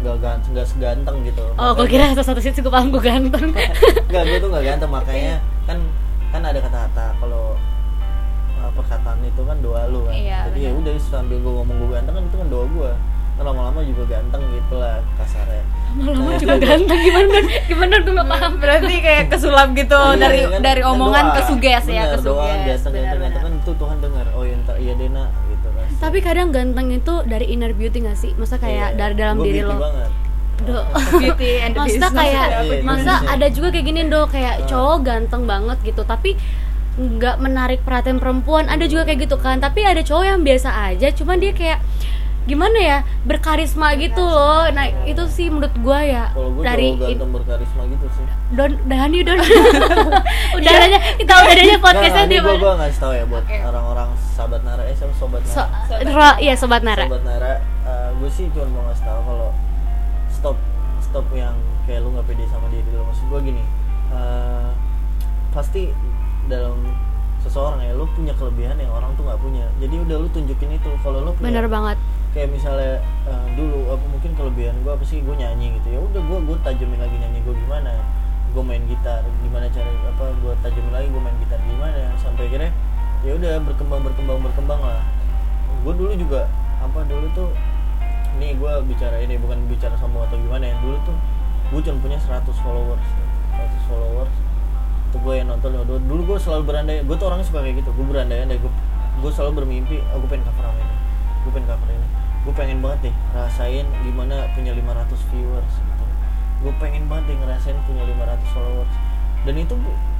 [0.04, 3.48] nggak ganteng nggak seganteng gitu Oh, gue kira satu satu sisi gue paham gue ganteng.
[4.12, 5.78] Enggak, gue tuh nggak ganteng makanya kan
[6.28, 7.56] kan ada kata-kata kalau
[8.60, 10.12] uh, perkataan itu kan doa lu kan.
[10.12, 12.90] Iya, Jadi ya udah sambil gue ngomong gue ganteng kan itu kan doa gue.
[13.36, 15.62] Lama-lama juga ganteng gitu lah kasarnya.
[15.92, 17.38] Lama-lama Nah, juga ganteng gimana?
[17.64, 18.52] Gimana gue gak paham.
[18.62, 21.34] Berarti kayak kesulap gitu Iya, dari kan, dari omongan doa.
[21.34, 22.80] ke suges ya, ke doa suges.
[22.80, 23.42] ganteng Benar, ganteng ganteng benar.
[23.42, 24.26] kan itu Tuhan dengar.
[24.32, 25.86] Oh iya iya Dena gitu kan.
[26.00, 28.30] Tapi kadang ganteng itu dari inner beauty gak sih?
[28.34, 29.76] Masa kayak Iya, dari dalam diri lo.
[29.76, 30.10] banget.
[30.56, 30.78] Do.
[31.20, 33.32] Beauty and the Maksudnya business kayak ya, Iya, masa Indonesia.
[33.32, 34.66] ada juga kayak gini do kayak Ah.
[34.68, 36.30] cowok ganteng banget gitu tapi
[36.94, 41.10] nggak menarik perhatian perempuan ada juga kayak gitu kan tapi ada cowok yang biasa aja
[41.10, 41.82] cuman dia kayak
[42.44, 42.98] gimana ya?
[43.24, 44.68] Berkarisma gitu loh.
[44.72, 46.24] Nah itu sih menurut gua ya.
[46.32, 48.24] Kalau gue dari ganteng berkarisma gitu sih.
[48.52, 49.40] don Dani don.
[50.60, 54.60] Udaranya kita udaranya podcastnya Nggak, dia ini gue gue ngasih tau ya buat orang-orang sahabat
[54.62, 54.82] Nara.
[54.84, 55.14] Eh siapa?
[55.16, 55.54] Sobat Nara.
[55.56, 55.62] so,
[56.12, 57.04] ro, iya sobat Nara.
[57.08, 57.52] Sobat Nara,
[58.20, 59.48] gue sih cuma mau ngasih tahu kalau
[60.28, 60.56] stop
[61.00, 61.56] stop yang
[61.88, 63.04] kayak lu nggak pede sama diri lu.
[63.08, 63.62] Maksud gue gini,
[64.12, 64.68] eh,
[65.54, 65.92] pasti
[66.48, 66.76] dalam
[67.44, 69.68] seseorang ya lu punya kelebihan yang orang tuh nggak punya.
[69.78, 70.90] Jadi udah lu tunjukin itu.
[71.04, 71.98] Kalau lu punya bener banget
[72.34, 72.98] kayak misalnya
[73.30, 76.56] eh, dulu apa mungkin kelebihan gue apa sih gue nyanyi gitu ya udah gue gue
[76.66, 77.94] tajamin lagi nyanyi gue gimana
[78.50, 82.74] gue main gitar gimana cara apa gue tajamin lagi gue main gitar gimana sampai akhirnya
[83.22, 85.06] ya udah berkembang berkembang berkembang lah
[85.86, 86.50] gue dulu juga
[86.82, 87.50] apa dulu tuh
[88.42, 91.16] ini gue bicara ini bukan bicara sombong atau gimana ya dulu tuh
[91.70, 93.06] gue cuma punya 100 followers
[93.54, 94.34] 100 followers
[95.14, 97.94] itu gue yang nonton dulu, dulu gue selalu berandai gue tuh orangnya suka kayak gitu
[97.94, 98.72] gue berandai-andai gue
[99.22, 100.96] gue selalu bermimpi oh, gue pengen cover ini?
[101.46, 102.08] Gue pengen cover ini.
[102.42, 106.04] Gue pengen banget nih rasain gimana punya 500 viewers gitu.
[106.66, 108.94] Gue pengen banget nih ngerasain punya 500 followers.
[109.46, 109.74] Dan itu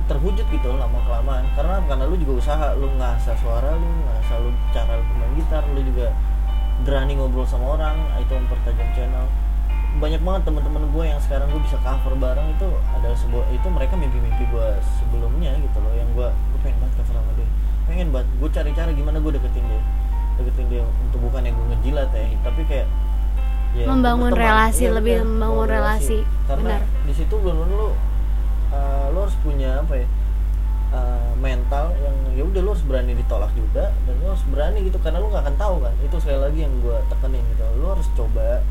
[0.06, 4.52] terwujud gitu lama kelamaan karena karena lu juga usaha lu ngasah suara lu ngasah lu
[4.70, 6.12] cara lu main gitar lu juga
[6.84, 9.24] berani ngobrol sama orang itu mempertajam channel
[9.94, 13.94] banyak banget teman-teman gue yang sekarang gue bisa cover bareng itu ada sebuah itu mereka
[13.94, 14.66] mimpi-mimpi gue
[14.98, 17.48] sebelumnya gitu loh yang gue gue pengen banget cover sama dia
[17.84, 19.82] pengen banget gue cari cara gimana gue deketin dia
[20.34, 22.88] deketin dia untuk bukan yang gue ngejilat ya tapi kayak
[23.74, 24.46] ya, Membangun berteman.
[24.46, 26.18] relasi, Iya, lebih bener, membangun relasi.
[26.44, 27.06] karena Benar.
[27.06, 27.88] di situ belum lu
[28.70, 30.06] uh, lu harus punya apa ya
[30.90, 34.98] uh, mental yang ya udah lu harus berani ditolak juga dan lu harus berani gitu
[34.98, 38.06] karena lu nggak akan tahu kan itu sekali lagi yang gue tekenin gitu lu harus
[38.12, 38.62] coba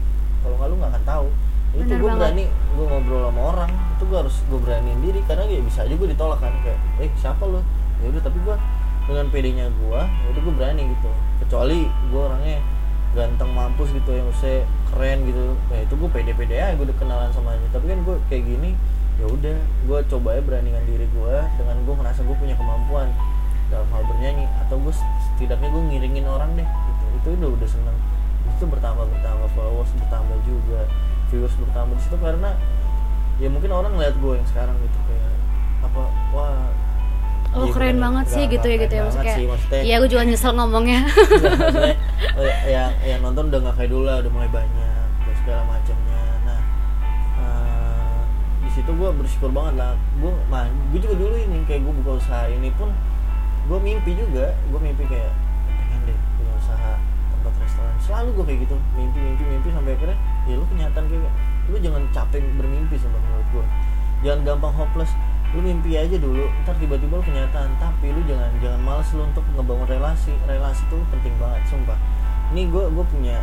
[0.43, 1.27] kalau nggak lu nggak akan tahu.
[1.73, 3.71] Itu gue berani gue ngobrol sama orang.
[3.97, 6.53] Itu gue harus gue beraniin diri karena ya bisa aja gue ditolak kan.
[6.61, 7.65] Kayak eh siapa lu?
[8.03, 8.55] Ya udah tapi gue
[9.03, 11.09] dengan pedenya gue ya udah gue berani gitu.
[11.41, 12.57] Kecuali gue orangnya
[13.13, 14.61] ganteng mampus gitu yang usah
[14.93, 15.57] keren gitu.
[15.73, 18.77] Nah itu gue pede-pede aja gue udah kenalan sama aja tapi kan gue kayak gini
[19.21, 23.09] ya udah gue coba ya beranikan diri gue dengan gue merasa gue punya kemampuan.
[23.73, 27.03] Dalam hal bernyanyi atau gue setidaknya gue ngiringin orang deh gitu.
[27.17, 27.97] Itu udah udah seneng
[28.53, 30.81] itu bertambah bertambah followers bertambah juga
[31.27, 32.49] viewers bertambah di situ karena
[33.37, 35.31] ya mungkin orang ngeliat gue yang sekarang gitu kayak
[35.81, 36.69] apa wah
[37.53, 39.03] oh iya, keren banget sih gitu ya gitu ya.
[39.05, 39.45] maksudnya sih,
[39.85, 41.05] iya gue juga nyesel ngomongnya.
[41.05, 41.95] Nggak, maksudnya,
[42.33, 45.61] oh, ya- yang yang nonton udah nggak kayak dulu lah udah mulai banyak dan segala
[45.69, 46.23] macamnya.
[46.49, 46.59] Nah
[47.37, 48.17] eh,
[48.63, 49.93] di situ gue bersyukur banget lah.
[50.17, 52.89] Gue nah gue juga dulu ini kayak gue buka usaha ini pun
[53.63, 55.31] gue mimpi juga gue mimpi kayak
[55.69, 56.93] pengen deh punya usaha
[57.43, 57.95] tempat restoran.
[57.99, 61.33] Selalu gue kayak gitu mimpi mimpi mimpi sampai akhirnya ya lu kenyataan kayak
[61.67, 63.65] lu jangan capek bermimpi sama menurut gue
[64.23, 65.11] jangan gampang hopeless
[65.53, 69.45] lu mimpi aja dulu ntar tiba-tiba lu kenyataan tapi lu jangan jangan males lu untuk
[69.53, 70.33] ngebangun relasi.
[70.49, 71.99] Relasi tuh penting banget sumpah.
[72.55, 73.37] Ini gue gue punya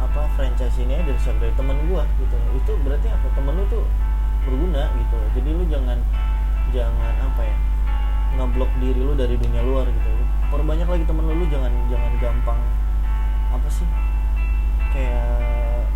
[0.00, 2.36] apa franchise ini dari siapa dari temen gue gitu.
[2.56, 3.26] Itu berarti apa?
[3.36, 3.84] Temen lu tuh
[4.48, 5.18] berguna gitu.
[5.36, 5.98] Jadi lu jangan
[6.72, 7.56] jangan apa ya
[8.40, 10.08] ngeblok diri lu dari dunia luar gitu.
[10.48, 12.60] Perbanyak lagi temen lu lu jangan jangan gampang
[13.54, 13.86] apa sih?
[14.90, 15.86] Kayak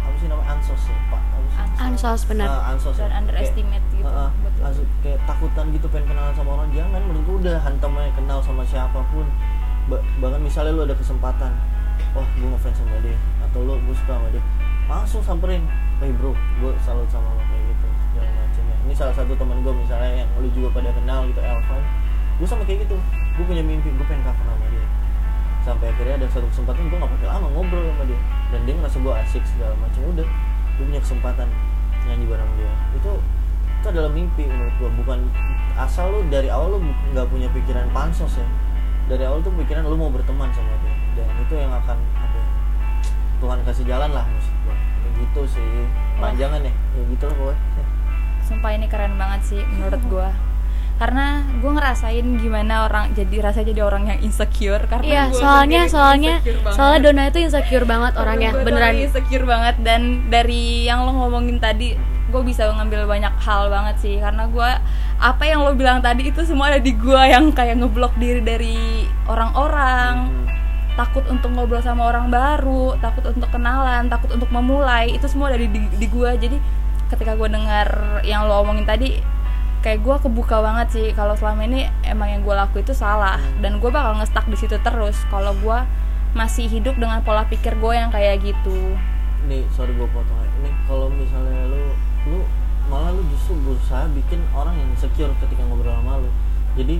[0.00, 0.48] apa sih namanya?
[0.52, 1.20] Ansos ya pak?
[1.22, 1.60] Apa sih?
[1.76, 2.20] Ansos.
[2.24, 2.46] benar.
[2.48, 2.98] Ah, ansos ya.
[2.98, 4.28] dan Kayak- underestimate gitu lo.
[4.56, 6.68] langsung kayak takutan gitu pengen kenalan sama orang.
[6.72, 9.26] Jangan menurut gua udah hantam aja kenal sama siapa pun.
[9.86, 11.52] Ba- bahkan misalnya lu ada kesempatan
[12.10, 14.42] wah gue ngefans sama dia atau lu gue suka sama dia
[14.84, 15.62] langsung samperin
[15.96, 19.62] hey bro gue salut sama lo kayak gitu segala macam ya ini salah satu teman
[19.62, 21.80] gue misalnya yang lu juga pada kenal gitu Elvan.
[22.36, 22.98] Gue sama kayak gitu
[23.38, 24.84] gue punya mimpi gue pengen cover sama dia
[25.66, 28.20] sampai akhirnya ada satu kesempatan gue gak pakai lama ngobrol sama dia.
[28.54, 30.26] Dan dia ngerasa gue asik segala macam udah
[30.78, 31.48] gue punya kesempatan
[32.06, 32.72] nyanyi bareng dia.
[32.94, 33.12] Itu
[33.76, 35.18] itu adalah mimpi menurut gue bukan
[35.76, 38.46] asal lu dari awal bu- nggak punya pikiran pansos ya.
[39.10, 40.94] Dari awal tuh pikiran lu mau berteman sama dia.
[41.18, 42.48] Dan itu yang akan apa ya,
[43.42, 45.66] Tuhan kasih jalan lah maksud gue kayak gitu sih.
[46.22, 46.70] Panjangan ya.
[46.70, 47.84] Ya gitu lah pokoknya.
[48.46, 50.30] Sumpah ini keren banget sih menurut gua
[50.96, 55.82] karena gue ngerasain gimana orang jadi rasa jadi orang yang insecure karena iya gua soalnya
[55.92, 56.34] soalnya
[56.72, 58.96] soalnya Dona itu insecure banget orangnya beneran.
[58.96, 64.16] insecure banget dan dari yang lo ngomongin tadi gue bisa ngambil banyak hal banget sih.
[64.18, 64.70] Karena gue
[65.16, 69.06] apa yang lo bilang tadi itu semua ada di gue yang kayak ngeblok diri dari
[69.30, 70.14] orang-orang.
[70.26, 70.44] Hmm.
[70.96, 75.68] takut untuk ngobrol sama orang baru takut untuk kenalan takut untuk memulai itu semua dari
[75.68, 76.56] di, di gue jadi
[77.12, 79.20] ketika gue dengar yang lo omongin tadi
[79.86, 81.06] kayak gue kebuka banget sih.
[81.14, 83.38] Kalau selama ini emang yang gue laku itu salah.
[83.62, 85.78] Dan gue bakal ngestak di situ terus kalau gue
[86.34, 88.98] masih hidup dengan pola pikir gue yang kayak gitu.
[89.46, 91.94] Nih sorry gue potong ini kalau misalnya lu
[92.26, 92.42] lu
[92.90, 96.30] malah lu justru berusaha bikin orang yang insecure ketika ngobrol sama lu.
[96.74, 96.98] Jadi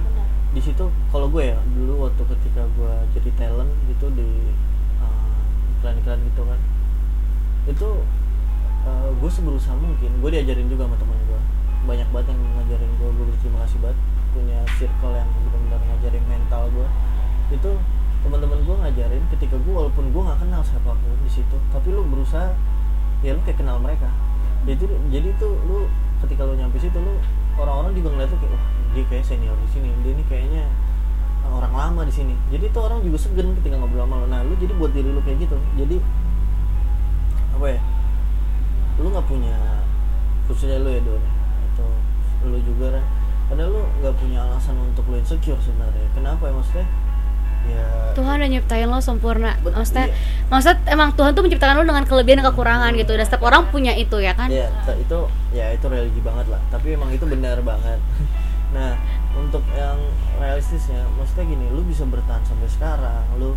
[0.55, 4.31] di situ kalau gue ya dulu waktu ketika gue jadi talent gitu di
[5.03, 5.43] uh,
[5.83, 6.61] iklan-iklan gitu kan
[7.67, 7.89] itu
[8.87, 10.23] uh, gue seberusaha mungkin.
[10.23, 11.41] Gue diajarin juga sama teman gue
[11.87, 13.99] banyak banget yang ngajarin gue gue berterima kasih banget
[14.35, 16.89] punya circle yang benar-benar ngajarin mental gue
[17.55, 17.71] itu
[18.27, 22.03] teman-teman gue ngajarin ketika gue walaupun gue nggak kenal siapa pun di situ tapi lu
[22.03, 22.51] berusaha
[23.25, 24.11] ya lu kayak kenal mereka.
[24.67, 24.83] Jadi
[25.15, 25.87] jadi tuh lu
[26.27, 27.17] ketika lu nyampe situ lu
[27.57, 30.65] orang-orang juga ngeliat tuh kayak wah dia kayak senior di sini dia ini kayaknya
[31.47, 32.35] orang lama di sini.
[32.51, 34.27] Jadi tuh orang juga segen ketika ngobrol sama lu.
[34.27, 35.57] Nah lu jadi buat diri lu kayak gitu.
[35.79, 35.97] Jadi
[37.57, 37.81] apa ya
[39.01, 39.57] lu nggak punya
[40.51, 41.23] khususnya lu ya Don
[41.77, 41.89] atau
[42.49, 43.05] lu juga kan.
[43.53, 46.09] Padahal lu nggak punya alasan untuk lu insecure sebenarnya.
[46.17, 46.87] Kenapa ya maksudnya?
[47.67, 49.59] Ya Tuhan udah nyiptain lo sempurna.
[49.61, 50.17] Maksudnya iya.
[50.49, 53.13] maksud emang Tuhan tuh menciptakan lo dengan kelebihan dan kekurangan gitu.
[53.13, 54.49] Dan setiap orang punya itu ya kan?
[54.49, 55.19] Ya ta- itu
[55.53, 56.63] ya itu religi banget lah.
[56.73, 58.01] Tapi emang itu benar banget.
[58.67, 58.99] Nah
[59.39, 59.95] untuk yang
[60.43, 63.23] realistisnya maksudnya gini lu bisa bertahan sampai sekarang.
[63.39, 63.55] Lu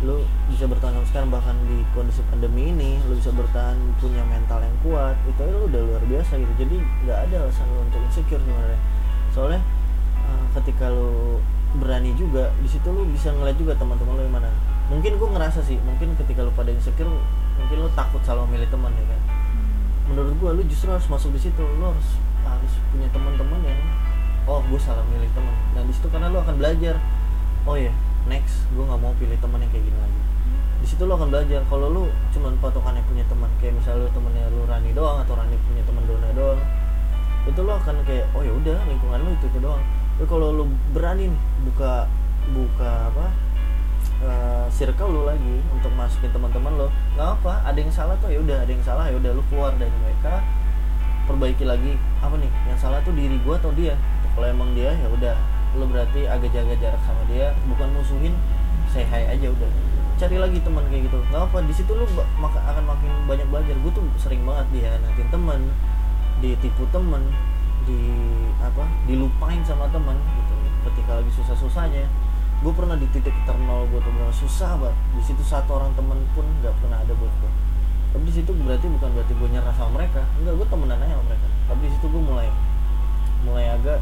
[0.00, 4.64] lu bisa bertahan sampai sekarang bahkan di kondisi pandemi ini lu bisa bertahan punya mental
[4.64, 6.52] yang kuat itu lu udah luar biasa gitu.
[6.56, 8.80] Jadi nggak ada alasan lu untuk insecure sebenarnya.
[9.36, 9.60] Soalnya
[10.24, 11.36] uh, ketika lu
[11.76, 14.48] berani juga di situ lu bisa ngeliat juga teman-teman lu yang mana.
[14.88, 17.12] Mungkin gua ngerasa sih mungkin ketika lu pada insecure
[17.60, 19.20] mungkin lu takut salah milih teman ya kan?
[20.08, 21.60] Menurut gua lu justru harus masuk di situ.
[21.60, 22.08] Lu harus
[22.40, 23.80] harus punya teman-teman yang
[24.48, 25.52] oh gue salah milih teman.
[25.76, 26.96] Nah di situ karena lu akan belajar
[27.68, 27.92] oh ya
[28.28, 30.20] next gue nggak mau pilih teman yang kayak gini lagi.
[30.80, 31.60] Di situ lu akan belajar.
[31.68, 32.04] Kalau lu
[32.34, 36.02] cuman patokannya punya teman kayak misalnya lu temennya lu Rani doang atau Rani punya teman
[36.04, 36.60] Dona doang
[37.48, 39.80] itu lu akan kayak oh ya udah lingkungan lu itu itu doang.
[40.20, 42.04] Tapi kalau lu berani nih buka
[42.52, 43.26] buka apa
[44.20, 48.38] eh, circle lu lagi untuk masukin teman-teman lo nggak apa ada yang salah tuh ya
[48.44, 48.58] udah.
[48.60, 50.44] Ada yang salah ya udah lu keluar dari mereka.
[51.24, 51.94] Perbaiki lagi.
[52.20, 52.50] Apa nih?
[52.68, 53.96] Yang salah tuh diri gua atau dia?
[54.36, 55.36] Kalau emang dia ya udah
[55.78, 58.34] lu berarti agak jaga jarak sama dia bukan musuhin
[58.90, 59.70] say hi aja udah.
[60.20, 61.18] Cari lagi teman kayak gitu.
[61.32, 63.74] Nggak apa di situ ba- maka akan makin banyak belajar.
[63.80, 65.60] Gue tuh sering banget dia nanti teman
[66.40, 67.22] ditipu temen
[67.88, 68.12] di
[68.60, 70.54] apa dilupain sama teman gitu.
[70.90, 72.04] Ketika lagi susah susahnya
[72.60, 74.96] gue pernah di titik ternol gue tuh bener susah banget.
[75.16, 77.52] Di situ satu orang temen pun nggak pernah ada buat gue
[78.10, 80.22] tapi di situ berarti bukan berarti gue nyerah sama mereka.
[80.42, 81.46] Enggak gue temenan aja sama mereka.
[81.70, 82.48] Tapi di situ gue mulai
[83.46, 83.98] mulai agak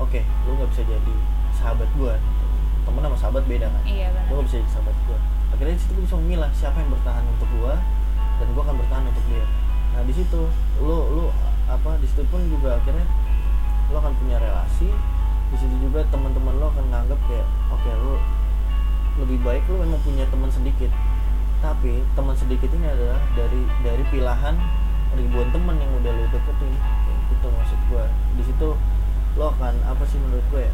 [0.00, 1.14] oke lu nggak bisa jadi
[1.60, 2.14] sahabat gue
[2.80, 3.82] temen sama sahabat beda kan?
[3.84, 5.18] Iya gue benar gak bisa jadi sahabat gue
[5.50, 7.74] akhirnya di situ gue bisa memilah siapa yang bertahan untuk gue
[8.40, 9.44] dan gue akan bertahan untuk dia.
[9.92, 10.40] Nah di situ
[10.80, 11.24] lu lu
[11.68, 13.06] apa di situ pun juga akhirnya
[13.92, 14.88] lu akan punya relasi.
[15.50, 18.14] Di situ juga teman-teman lu akan nganggap kayak oke lu
[19.20, 20.88] lebih baik lu memang punya teman sedikit.
[21.60, 24.56] Tapi teman sedikit ini adalah dari dari pilihan
[25.12, 26.72] ribuan teman yang udah lu deketin.
[26.72, 28.04] Kayak gitu maksud gue
[28.40, 28.68] di situ
[29.38, 30.72] lo akan apa sih menurut gue ya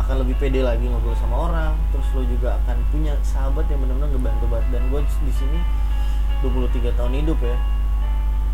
[0.00, 4.08] akan lebih pede lagi ngobrol sama orang terus lo juga akan punya sahabat yang benar-benar
[4.08, 4.66] ngebantu banget.
[4.72, 5.58] Dan gue di sini
[6.40, 7.56] 23 tahun hidup ya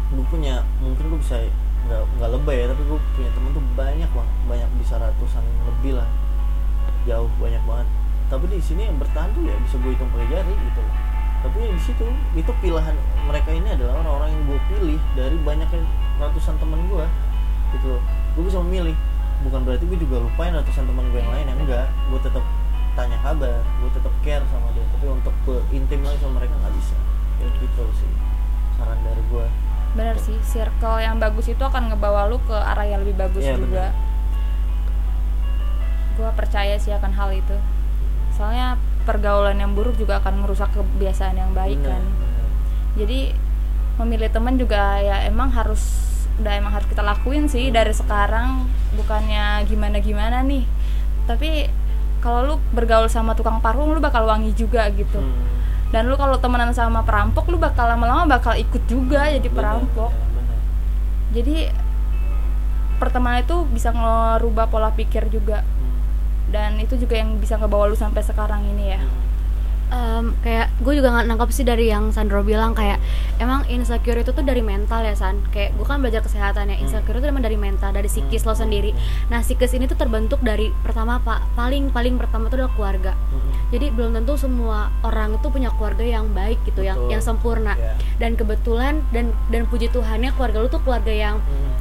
[0.06, 1.38] gue punya mungkin gue bisa
[1.86, 5.98] nggak nggak lebay ya tapi gue punya temen tuh banyak banget banyak bisa ratusan lebih
[5.98, 6.08] lah
[7.06, 7.86] jauh banyak banget.
[8.26, 10.94] Tapi di sini yang bertahan tuh ya bisa gue hitung pakai jari gitu loh.
[11.46, 15.82] Tapi di situ itu pilihan mereka ini adalah orang-orang yang gue pilih dari banyaknya
[16.18, 17.06] ratusan teman gue
[17.78, 18.02] gitu loh
[18.36, 18.92] gue bisa memilih.
[19.42, 21.88] Bukan berarti gue juga lupain ratusan teman gue yang lain yang enggak.
[22.08, 22.44] Gue tetap
[22.92, 24.84] tanya kabar gue tetap care sama dia.
[24.92, 26.96] Tapi untuk gue intim lagi sama mereka nggak bisa.
[27.36, 28.12] Ya gitu sih
[28.76, 29.46] saran dari gue
[29.96, 33.56] bener sih circle yang bagus itu akan ngebawa lu ke arah yang lebih bagus Iya,
[33.56, 33.96] juga.
[36.16, 37.56] Gue percaya sih akan hal itu.
[38.32, 42.02] Soalnya pergaulan yang buruk juga akan merusak kebiasaan yang baik Bener, kan.
[42.02, 42.46] bener.
[42.98, 43.18] jadi
[43.96, 45.80] memilih teman juga ya emang harus
[46.36, 48.68] udah emang harus kita lakuin sih dari sekarang.
[48.96, 50.64] Bukannya gimana gimana nih.
[51.26, 51.68] Tapi
[52.20, 55.20] kalau lu bergaul sama tukang parfum lu bakal wangi juga gitu.
[55.20, 55.46] Hmm,
[55.94, 60.10] dan lu kalau temenan sama perampok lu bakal lama-lama bakal ikut juga jadi bener, perampok.
[60.10, 60.58] Ya, bener.
[61.30, 61.56] jadi
[62.96, 65.62] pertemanan itu bisa ngerubah pola pikir juga.
[65.62, 65.98] Hmm,
[66.50, 69.00] dan itu juga yang bisa ngebawa lu sampai sekarang ini ya.
[69.02, 69.24] Hmm.
[69.86, 72.98] Em, kayak gue juga nggak nangkep sih dari yang Sandro bilang kayak
[73.38, 75.38] emang insecure itu tuh dari mental ya San.
[75.54, 78.90] Kayak gue kan belajar kesehatan ya insecure itu emang dari mental dari psikis lo sendiri.
[79.30, 83.12] Nah psikis ini tuh terbentuk dari pertama pak paling paling pertama itu adalah keluarga.
[83.30, 87.10] Hmm, jadi belum tentu semua orang itu punya keluarga yang baik gitu yang Betul.
[87.14, 87.74] yang sempurna.
[87.78, 87.94] Ya.
[88.18, 91.72] dan kebetulan dan dan puji Tuhannya keluarga lu tuh keluarga yang Hmm,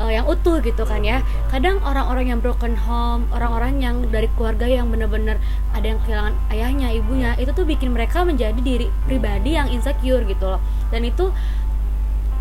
[0.00, 1.20] eh, yang utuh gitu kan ya.
[1.50, 5.38] Kadang orang-orang yang broken home orang-orang yang dari keluarga yang bener-bener
[5.74, 10.56] ada yang kehilangan ayahnya ibunya itu tuh bikin mereka menjadi diri pribadi yang insecure gitu
[10.56, 10.60] loh.
[10.90, 11.30] Dan itu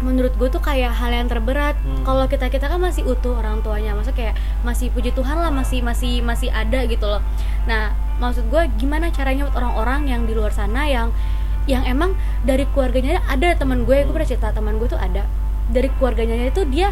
[0.04, 1.80] menurut gue tuh kayak hal yang terberat.
[1.80, 2.04] Hmm.
[2.04, 4.36] kalau kita kita kan masih utuh orang tuanya masa kayak
[4.68, 7.24] masih puji Tuhan lah masih masih masih ada gitu loh.
[7.66, 11.16] Nah maksud gue gimana caranya buat orang-orang yang di luar sana yang
[11.64, 15.24] yang emang dari keluarganya ada teman gue gue pernah cerita teman gue tuh ada.
[15.72, 16.92] Dari keluarganya itu dia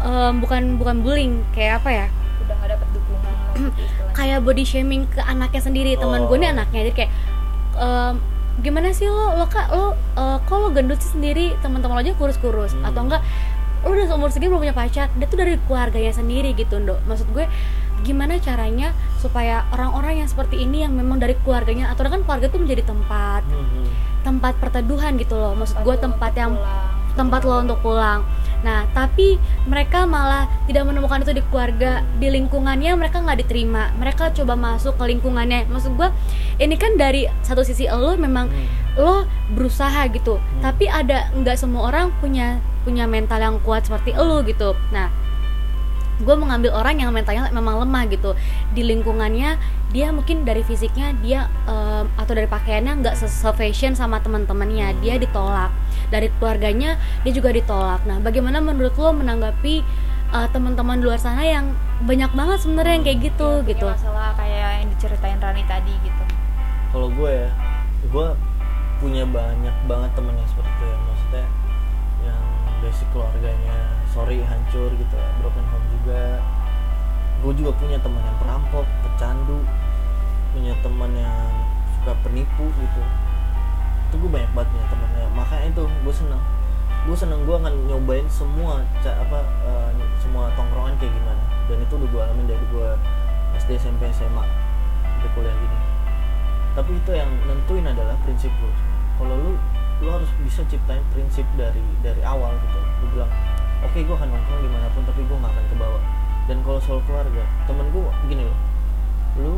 [0.00, 2.06] em, bukan bukan bullying kayak apa ya
[2.44, 3.72] udah gak dapet dukungan gitu
[4.18, 6.54] kayak body shaming ke anaknya sendiri teman gue nih Oh.
[6.54, 7.10] anaknya jadi kayak
[7.78, 8.14] em,
[8.58, 12.14] gimana sih lo lo kak lo eh, kok lo gendut sih sendiri teman-teman lo aja
[12.18, 12.90] kurus-kurus Hmm.
[12.90, 13.22] atau enggak
[13.86, 17.30] lo udah seumur segini belum punya pacar dia tuh dari keluarganya sendiri gitu dok maksud
[17.30, 17.46] gue
[18.02, 22.58] gimana caranya supaya orang-orang yang seperti ini yang memang dari keluarganya atau kan keluarga tuh
[22.58, 23.86] menjadi tempat hmm, hmm.
[24.22, 26.90] tempat perteduhan gitu loh maksud gue tempat yang pulang.
[27.14, 28.22] tempat lo untuk pulang.
[28.58, 29.38] Nah, tapi
[29.70, 33.94] mereka malah tidak menemukan itu di keluarga, di lingkungannya mereka nggak diterima.
[33.98, 35.70] Mereka coba masuk ke lingkungannya.
[35.70, 36.10] Maksud gua,
[36.58, 38.66] ini kan dari satu sisi lo memang Hmm.
[38.98, 39.14] lo
[39.54, 44.74] berusaha gitu, tapi ada nggak semua orang punya punya mental yang kuat seperti lo gitu.
[44.90, 45.06] Nah,
[46.18, 48.34] gue mengambil orang yang mentalnya memang lemah gitu
[48.74, 49.54] di lingkungannya
[49.94, 55.70] dia mungkin dari fisiknya dia em, atau dari pakaiannya nggak se-fashion sama teman-temannya dia ditolak
[56.08, 58.04] dari keluarganya dia juga ditolak.
[58.04, 59.74] Nah bagaimana menurut lo menanggapi
[60.34, 61.72] eh, teman-teman di luar sana yang
[62.04, 63.86] banyak banget sebenarnya yang kayak gitu punya gitu?
[63.88, 66.22] masalah kayak yang diceritain Rani tadi gitu.
[66.92, 67.50] Kalau gue ya
[68.08, 68.28] gue
[68.98, 70.96] punya banyak banget temen yang seperti itu ya.
[70.98, 71.46] Maksudnya
[72.26, 72.42] yang
[72.82, 73.78] basic keluarganya
[74.14, 76.22] sorry hancur gitu ya broken home juga.
[77.38, 79.62] Gue juga punya teman yang perampok pecandu
[80.52, 81.46] punya teman yang
[81.98, 83.02] suka penipu gitu
[84.08, 85.26] itu gue banyak banget punya temennya.
[85.36, 86.40] Makanya itu gue seneng.
[87.04, 89.90] Gue seneng gue akan nyobain semua ca- apa eh,
[90.20, 91.42] semua tongkrongan kayak gimana.
[91.68, 92.88] Dan itu udah gue alamin dari gue
[93.60, 94.44] SD SMP SMA
[95.04, 95.78] sampai kuliah gini.
[96.72, 98.70] Tapi itu yang nentuin adalah prinsip lu.
[99.20, 99.52] Kalau lu
[99.98, 102.80] lu harus bisa ciptain prinsip dari dari awal gitu.
[103.04, 103.30] Lu bilang
[103.84, 106.02] oke gue akan nongkrong di mana pun tapi gue gak akan ke bawah.
[106.48, 108.58] Dan kalau soal keluarga temen gue gini loh.
[109.36, 109.54] Lu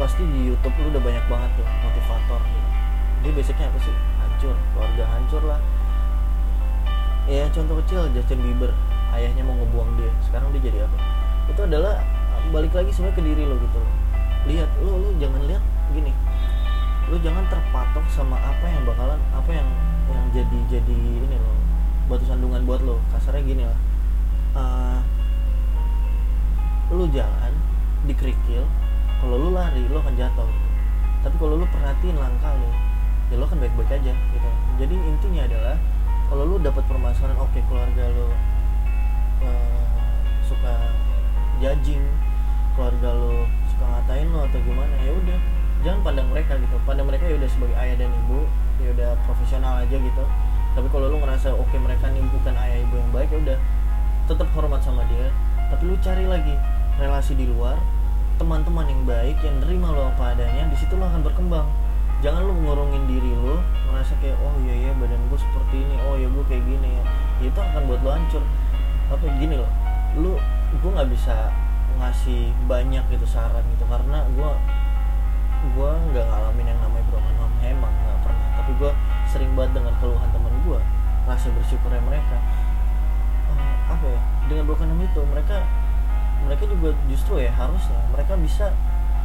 [0.00, 2.69] pasti di YouTube lu udah banyak banget tuh motivator gitu.
[3.20, 3.94] Dia basicnya apa sih?
[4.24, 5.60] Hancur keluarga hancur lah.
[7.28, 8.72] Ya contoh kecil Justin Bieber.
[9.12, 10.10] Ayahnya mau ngebuang dia.
[10.24, 10.96] Sekarang dia jadi apa?
[11.52, 12.00] Itu adalah
[12.48, 13.94] balik lagi sebenarnya ke diri lo gitu loh.
[14.48, 16.12] Lihat lo lo jangan lihat gini.
[17.12, 19.68] Lo jangan terpatok sama apa yang bakalan apa yang
[20.08, 21.56] yang jadi jadi ini loh.
[22.08, 22.96] Batu sandungan buat lo.
[23.12, 23.78] Kasarnya gini lah.
[24.56, 25.00] Eh,
[26.96, 27.52] lo jalan
[28.08, 28.64] dikerikil.
[29.20, 30.48] Kalau lo lari lo akan jatuh.
[31.20, 32.89] Tapi kalau lo perhatiin langkah lo
[33.30, 34.50] ya lo akan baik-baik aja gitu.
[34.82, 35.76] Jadi intinya adalah
[36.26, 38.28] kalau lo dapat permasalahan oke keluarga lo
[39.46, 39.82] eh,
[40.46, 40.74] suka
[41.62, 42.02] judging
[42.74, 45.38] keluarga lo suka ngatain lo atau gimana ya udah
[45.86, 46.76] jangan pandang mereka gitu.
[46.82, 48.46] Pandang mereka ya udah sebagai ayah dan ibu
[48.82, 50.24] ya udah profesional aja gitu.
[50.74, 53.58] Tapi kalau lu ngerasa oke mereka nih bukan ayah ibu yang baik ya udah
[54.26, 55.30] tetap hormat sama dia.
[55.70, 56.54] Tapi lu cari lagi
[56.98, 57.78] relasi di luar
[58.40, 61.68] teman-teman yang baik yang nerima lo apa adanya di situ lo akan berkembang
[62.20, 66.14] jangan lu ngurungin diri lo merasa kayak oh iya ya badan gue seperti ini oh
[66.20, 67.04] ya gue kayak gini ya.
[67.40, 68.42] Ya itu akan buat lo hancur.
[69.08, 69.70] Tapi gini loh.
[70.20, 70.32] Lu
[70.76, 71.48] gue nggak bisa
[71.96, 74.50] ngasih banyak gitu saran gitu karena gue
[75.76, 78.48] gue nggak ngalamin yang namanya broken home emang nggak pernah.
[78.60, 78.92] Tapi gue
[79.32, 80.80] sering banget dengar keluhan temen gue
[81.24, 82.36] rasa bersyukurnya mereka.
[83.56, 84.20] Eh, apa ya
[84.52, 85.64] dengan broken home itu mereka
[86.44, 88.72] mereka juga justru ya harusnya mereka bisa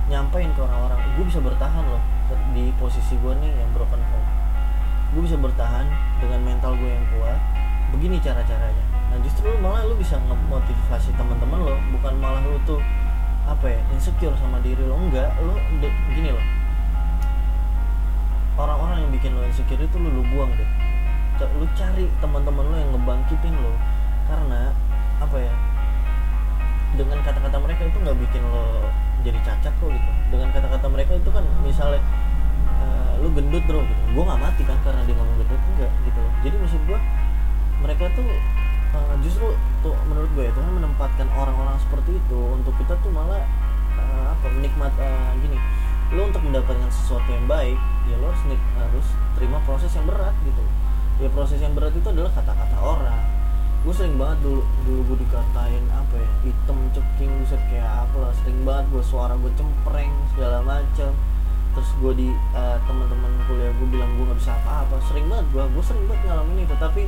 [0.07, 0.99] nyampein ke orang-orang.
[1.17, 2.01] Gue bisa bertahan loh
[2.53, 4.25] di posisi gue nih yang broken home
[5.15, 5.87] gue bisa bertahan
[6.19, 7.39] dengan mental gue yang kuat.
[7.95, 8.83] Begini cara-caranya.
[9.13, 12.83] Nah justru malah lu bisa ngemotivasi teman-teman lo bukan malah lu tuh
[13.47, 14.99] apa ya insecure sama diri lo.
[14.99, 15.31] Enggak
[15.79, 16.45] de- gini loh.
[18.59, 20.69] Orang-orang yang bikin lo insecure itu lu lu buang deh.
[21.63, 23.71] Lu cari teman-teman lo yang ngebangkitin lo.
[24.27, 24.75] Karena
[25.23, 25.53] apa ya
[26.95, 28.89] dengan kata-kata mereka itu nggak bikin lo
[29.21, 30.09] jadi cacat kok gitu.
[30.31, 32.01] Dengan kata-kata mereka itu kan misalnya
[32.79, 34.01] eh, lu gendut bro gitu.
[34.15, 36.99] Gue nggak mati kan karena dia ngomong gendut enggak gitu jadi maksud gue
[37.81, 38.29] mereka tuh
[38.93, 43.41] eh, justru tuh menurut gue itu kan menempatkan orang-orang seperti itu untuk kita tuh malah
[43.97, 45.57] eh, apa menikmat eh, gini.
[46.13, 48.41] Lo untuk mendapatkan sesuatu yang baik ya lo harus
[48.77, 50.63] harus terima proses yang berat gitu.
[51.17, 53.34] Ya proses yang berat itu adalah kata-kata orang
[53.85, 58.33] gue sering banget dulu dulu gue dikatain apa ya hitam ceking buset kayak apa lah.
[58.41, 61.13] Sering banget gue suara gue cempreng segala macam
[61.77, 64.97] terus gue di eh, teman-teman kuliah gue bilang gue nggak bisa apa-apa.
[65.05, 66.75] Sering banget gue gue sering banget ngalamin itu.
[66.81, 67.03] Tapi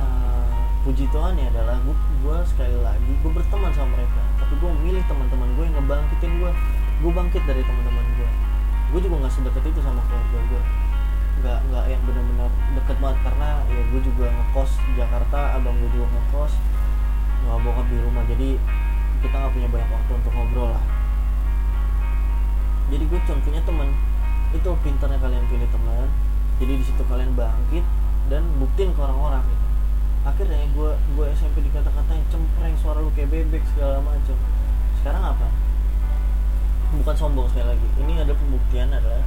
[0.00, 0.48] eh,
[0.88, 4.20] puji Tuhan ya adalah gue gue sekali lagi gue berteman sama mereka.
[4.40, 6.52] Tapi gue memilih teman-teman gue yang ngebangkitin gue
[7.00, 8.28] gue bangkit dari teman-teman gue
[8.90, 10.62] gue juga nggak sedekat itu sama keluarga gue
[11.40, 13.18] nggak nggak yang benar-benar deket banget.
[13.24, 16.52] Karena ya gue juga ngekos di Jakarta abang gue juga ngekos
[17.40, 18.22] nggak bokap di rumah.
[18.28, 18.48] Jadi
[19.20, 20.84] kita nggak punya banyak waktu untuk ngobrol lah.
[22.92, 23.88] Jadi gue punya teman.
[24.50, 26.06] Itu pintarnya kalian pilih teman.
[26.60, 27.84] Jadi di situ kalian bangkit
[28.28, 29.42] dan buktiin ke orang-orang.
[29.48, 29.60] Gitu
[30.20, 34.36] akhirnya gue gue SMP dikata-katain cempreng suara lu kayak bebek segala macam
[35.00, 35.48] sekarang apa?
[36.92, 37.88] Bukan sombong sekali lagi.
[38.04, 39.24] Ini ada pembuktian adalah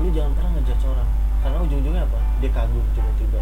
[0.00, 1.10] lu jangan pernah ngejudge orang
[1.42, 2.18] karena ujung-ujungnya apa?
[2.42, 3.40] Dia kagum tiba-tiba.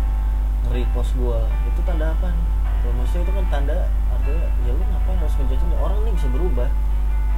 [0.67, 2.47] Nge-repost gua itu tanda apa nih?
[2.87, 3.77] Ya, maksudnya itu kan tanda
[4.15, 5.79] artinya ya lu ngapain harus ngejudge dia?
[5.81, 6.69] orang ini bisa berubah.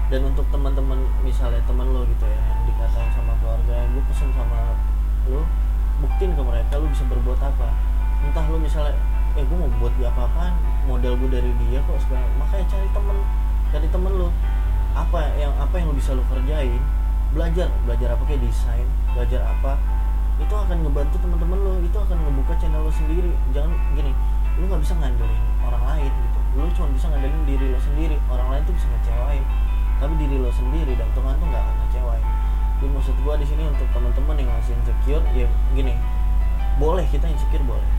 [0.09, 4.73] Dan untuk teman-teman misalnya teman lo gitu ya yang dikatain sama keluarga gue pesen sama
[5.29, 5.45] lu
[6.01, 7.69] buktiin ke mereka lu bisa berbuat apa.
[8.25, 8.97] Entah lu misalnya
[9.37, 10.57] eh gue mau buat dia apa-apaan?
[10.89, 13.17] Model gue dari dia kok sekarang makanya cari temen
[13.69, 14.29] cari temen lu.
[14.97, 16.81] Apa yang apa yang lu bisa lu kerjain?
[17.37, 19.77] Belajar belajar apa kayak desain belajar apa
[20.39, 23.31] itu akan ngebantu teman-teman lo itu akan ngebuka channel lo sendiri.
[23.51, 24.13] Jangan gini
[24.59, 26.39] lu nggak bisa ngandelin orang lain gitu.
[26.59, 28.17] Lu cuma bisa ngandelin diri lo sendiri.
[28.31, 29.45] Orang lain tuh bisa ngecewain.
[29.99, 32.25] Tapi diri lo sendiri dan Tuhan tuh nggak akan ngecewain.
[32.79, 35.99] Jadi maksud gua di sini untuk teman-teman yang masih insecure ya gini
[36.79, 37.91] boleh kita insecure boleh.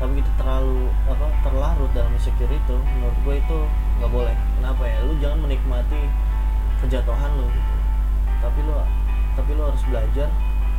[0.00, 3.58] Tapi kita terlalu apa terlarut dalam insecure itu menurut gue itu
[4.00, 4.34] nggak boleh.
[4.58, 4.98] Kenapa ya?
[5.04, 6.00] Lu jangan menikmati
[6.80, 7.74] kejatuhan lo gitu.
[8.40, 8.82] Tapi lo
[9.36, 10.28] tapi lo harus belajar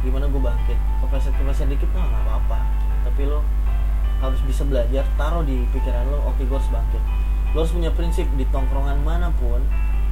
[0.04, 0.78] gimana gue bangkit.
[1.00, 2.60] Kepleset kepleset dikit mah nggak apa-apa.
[3.08, 3.40] Tapi lo
[4.20, 7.04] harus bisa belajar taruh di pikiran lo oke gue harus bangkit.
[7.56, 9.64] Lo harus punya prinsip di tongkrongan mana pun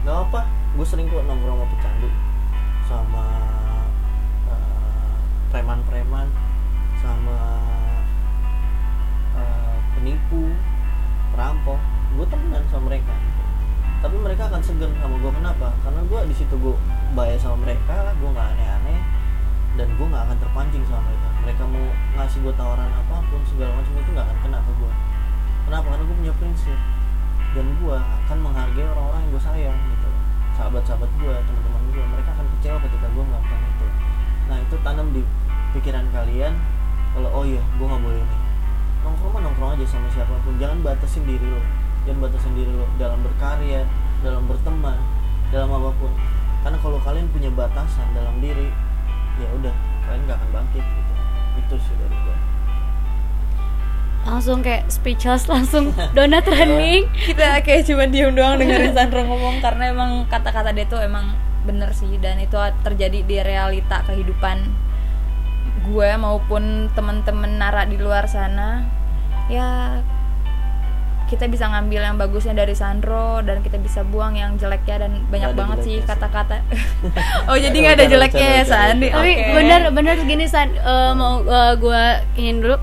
[0.01, 2.09] nggak apa gue sering kok nongkrong sama pecandu
[2.89, 3.25] sama
[4.49, 5.13] eh,
[5.53, 6.27] preman-preman
[7.03, 7.37] sama
[9.35, 10.55] eh, penipu
[11.35, 11.79] perampok.
[12.15, 13.15] Gue temenan sama mereka.
[14.01, 15.67] Tapi mereka akan segan sama gue kenapa?
[15.83, 16.75] Karena gue di situ gue
[17.11, 19.20] baik sama mereka gue nggak aneh-aneh
[19.79, 21.27] dan gue nggak akan terpancing sama mereka.
[21.41, 21.85] Mereka mau
[22.19, 24.93] ngasih gue tawaran apa pun segala macam itu nggak akan kena ke gue
[25.71, 25.87] kenapa?
[25.87, 26.79] Karena gue punya prinsip.
[27.51, 30.09] Dan gue akan menghargai orang-orang yang gue sayang gitu.
[30.59, 33.87] Sahabat-sahabat gue teman-teman gue mereka akan kecewa ketika gue melakukan itu.
[34.51, 35.21] Nah itu tanam di
[35.71, 36.53] pikiran kalian
[37.15, 38.37] kalau oh iya gue nggak boleh ini.
[39.01, 40.59] Nongkrong mah nongkrong aja sama siapa pun.
[40.59, 41.61] Jangan batasin diri lo.
[42.03, 43.87] Jangan batasin diri lo dalam berkarya
[44.19, 44.99] dalam berteman
[45.55, 46.11] dalam apa pun.
[46.67, 48.67] Karena kalau kalian punya batasan dalam diri
[49.41, 49.73] ya udah
[50.05, 51.13] kalian gak akan bangkit gitu.
[51.57, 52.37] Itu sih dari gue
[54.21, 57.09] langsung kayak speechless langsung donat running.
[57.09, 61.33] Kita kayak cuma diem doang dengerin Sandra ngomong karena emang kata-kata dia tuh emang
[61.65, 64.65] bener sih dan itu terjadi di realita kehidupan
[65.85, 68.85] gue maupun temen-temen nara di luar sana.
[69.49, 69.99] Ya
[71.31, 75.55] kita bisa ngambil yang bagusnya dari Sandro dan kita bisa buang yang jeleknya dan banyak
[75.55, 76.59] banget sih kata-kata.
[77.49, 79.55] Oh jadi nggak ada jeleknya ya Sandi tapi Oke.
[79.55, 80.75] bener bener gini san.
[80.75, 81.39] Eh, mau
[81.79, 82.03] gue
[82.35, 82.75] ingin dulu.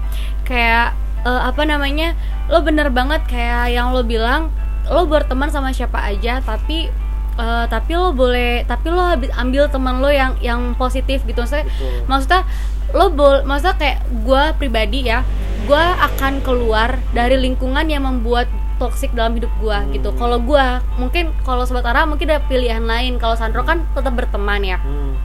[0.48, 0.96] Kayak
[1.28, 2.16] eh, apa namanya?
[2.48, 4.48] Lo bener banget kayak yang lo bilang
[4.88, 6.88] lo berteman sama siapa aja tapi
[7.36, 11.44] eh, tapi lo boleh tapi lo habis ambil teman lo yang yang positif gitu.
[11.44, 11.92] Maksudnya Betul.
[12.08, 12.42] maksudnya
[12.90, 15.20] lo bol maksudnya kayak gue pribadi ya
[15.64, 19.90] gue akan keluar dari lingkungan yang membuat toxic dalam hidup gua Hmm.
[19.90, 23.18] gitu kalau gua mungkin kalau sobat Ara mungkin ada pilihan lain.
[23.18, 24.78] Kalau Sandro kan tetap berteman ya.
[24.78, 25.18] Hmm.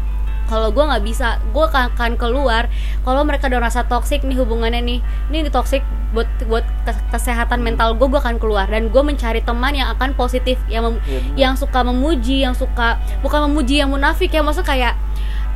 [0.43, 2.68] kalau gue nggak bisa gue akan, akan keluar.
[3.01, 4.99] Kalau mereka udah rasa toxic nih hubungannya nih
[5.32, 8.68] ini toxic buat buat kes- kesehatan mental gue gue akan keluar.
[8.68, 12.97] Dan gue mencari teman yang akan positif yang mem- Iya, yang suka memuji yang suka
[13.22, 14.41] bukan memuji yang munafik ya.
[14.41, 14.93] Maksud kayak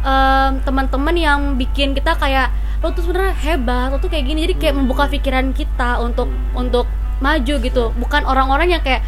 [0.07, 4.47] em, teman-teman yang bikin kita kayak lo tuh sebenarnya hebat lo tuh kayak gini.
[4.47, 6.87] Jadi kayak membuka pikiran kita untuk untuk
[7.19, 7.91] maju gitu.
[7.99, 9.03] Bukan orang-orang yang kayak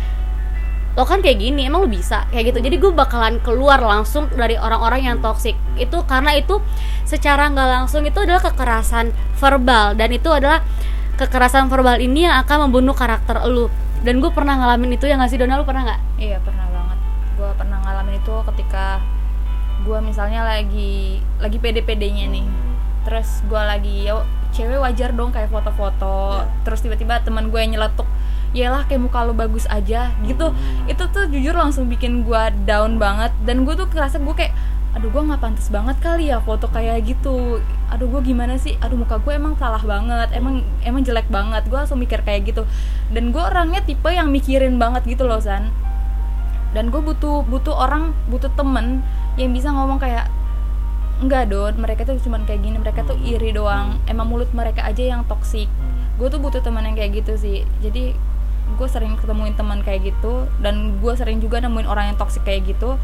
[0.97, 2.27] lo kan kayak gini emang lo bisa?
[2.33, 2.59] Kayak gitu.
[2.65, 5.55] Jadi gue bakalan keluar langsung dari orang-orang yang toxic.
[5.79, 6.59] Itu karena itu
[7.07, 9.95] secara nggak langsung itu adalah kekerasan verbal.
[9.95, 10.65] Dan itu adalah
[11.15, 13.71] kekerasan verbal ini yang akan membunuh karakter lu.
[13.99, 15.59] Dan gue pernah ngalamin itu ya nggak sih Dona?
[15.59, 15.99] Lu pernah nggak?
[16.19, 16.97] Iya pernah banget.
[17.37, 18.99] Gue pernah ngalamin itu ketika
[19.83, 22.45] gue misalnya lagi lagi pede-pedenya nih.
[23.07, 24.21] Terus gue lagi ya
[24.51, 26.43] cewek wajar dong kayak foto-foto.
[26.43, 26.49] Ya.
[26.67, 28.07] Terus tiba-tiba teman gue nyeletuk,
[28.51, 30.51] yalah kayak muka lo bagus aja gitu.
[30.89, 33.31] Itu tuh jujur langsung bikin gue down banget.
[33.45, 34.53] Dan gue tuh kerasa gue kayak,
[34.97, 37.63] aduh gue nggak pantas banget kali ya foto kayak gitu.
[37.93, 38.75] Aduh gue gimana sih?
[38.83, 40.35] Aduh muka gue emang salah banget.
[40.35, 41.65] Emang emang jelek banget.
[41.69, 42.67] Gue langsung mikir kayak gitu.
[43.13, 45.71] Dan gue orangnya tipe yang mikirin banget gitu loh san
[46.69, 49.01] dan gue butuh butuh orang butuh temen
[49.39, 50.27] yang bisa ngomong kayak
[51.23, 53.97] enggak don mereka tuh cuman kayak gini mereka tuh iri doang.
[54.05, 55.71] Emang mulut mereka aja yang toksik
[56.19, 57.63] gue tuh butuh teman yang kayak gitu sih.
[57.79, 58.11] Jadi
[58.75, 62.67] gue sering ketemuin teman kayak gitu dan gue sering juga nemuin orang yang toksik kayak
[62.67, 62.99] gitu.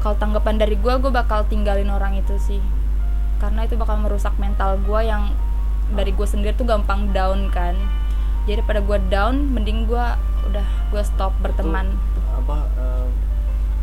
[0.00, 2.62] Kalau tanggapan dari gue gue bakal tinggalin orang itu sih.
[3.42, 5.34] Karena itu bakal merusak mental gue yang
[5.92, 7.74] dari gue sendiri tuh gampang down kan.
[8.46, 10.06] Jadi pada gue down mending gue
[10.46, 11.98] udah gue stop berteman.
[12.38, 13.06] Apa eh,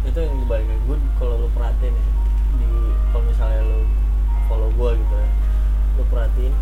[0.08, 0.82] itu yang dibalik lagi.
[0.88, 2.06] Gue kalau lu perhatiin ya
[2.60, 2.70] di
[3.12, 3.80] kalau misalnya lu
[4.48, 5.30] follow gue gitu ya
[6.00, 6.54] lu perhatiin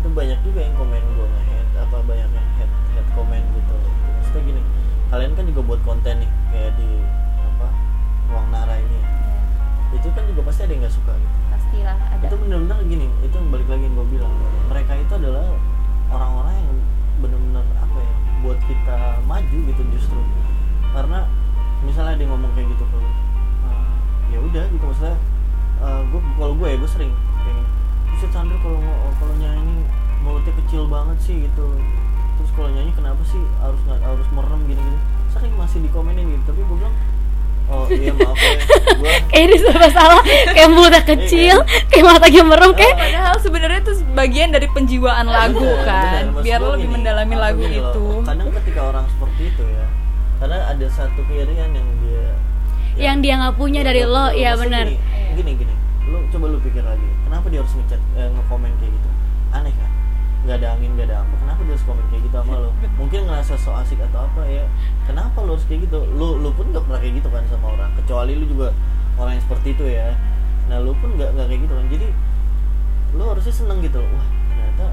[0.00, 3.74] itu banyak juga yang komen gue nge-head apa banyak yang head head komen gitu.
[4.20, 4.62] Maksudnya gini
[5.10, 6.88] kalian kan juga buat konten nih kayak di
[7.38, 7.68] apa
[8.30, 9.06] ruang nara ini ya.
[10.00, 11.36] Itu kan juga pasti ada yang nggak suka gitu.
[11.54, 12.24] Pastilah ada.
[12.26, 14.32] Itu bener-bener gini itu yang balik lagi yang gue bilang
[14.70, 15.46] mereka itu adalah
[16.10, 16.70] orang-orang yang
[17.22, 20.20] bener-bener apa ya buat kita maju gitu justru.
[20.94, 21.26] Karena
[21.84, 23.12] misalnya dia ngomong kayak gitu ke lu eh,
[24.32, 25.16] ya udah gitu maksudnya.
[25.84, 27.64] Gue kalau gue ya gue sering kayak gini.
[28.08, 28.80] Buset Sandro kalau
[29.20, 29.84] kalau nyanyi
[30.24, 31.66] mulutnya kecil banget sih gitu.
[32.40, 34.98] Terus kalau nyanyi kenapa sih harus nggak harus merem gini-gini?
[35.28, 36.94] Sering masih dikomenin gitu tapi gue bilang
[37.64, 38.60] oh iya maaf ya
[38.92, 40.20] gue kayak ini serba salah
[40.52, 41.56] kayak mulutnya kecil
[41.88, 46.68] kayak matanya merem kayak Padahal sebenarnya itu bagian dari penjiwaan lagu Bener, kan, biar gua
[46.68, 48.06] lo lebih gini, mendalami lagu gini itu.
[48.20, 49.84] kadang ketika orang seperti itu ya
[50.44, 52.24] karena ada satu keirian yang dia
[53.00, 54.86] yang dia nggak punya dari lo Maksud ya benar.
[55.34, 55.74] gini gini
[56.04, 59.10] lu coba lu pikir lagi kenapa dia harus ngechat eh, ngekomen kayak gitu?
[59.50, 59.90] Aneh kan?
[60.46, 61.34] Nggak ada angin nggak ada apa.
[61.42, 62.70] Kenapa dia harus komen kayak gitu sama lo?
[63.00, 64.64] Mungkin ngerasa so asik atau apa ya.
[65.08, 65.98] Kenapa lu harus kayak gitu?
[66.14, 67.90] Lu lu pun nggak pernah kayak gitu kan sama orang.
[67.98, 68.68] Kecuali lu juga
[69.18, 70.08] orang yang seperti itu ya.
[70.70, 71.86] Nah lu pun nggak nggak kayak gitu kan.
[71.90, 72.08] Jadi
[73.18, 73.98] lu harusnya seneng gitu.
[73.98, 74.86] Wah ternyata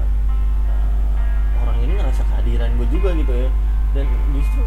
[0.66, 3.48] uh, orang ini ngerasa kehadiran gue juga gitu ya.
[3.94, 4.62] Dan justru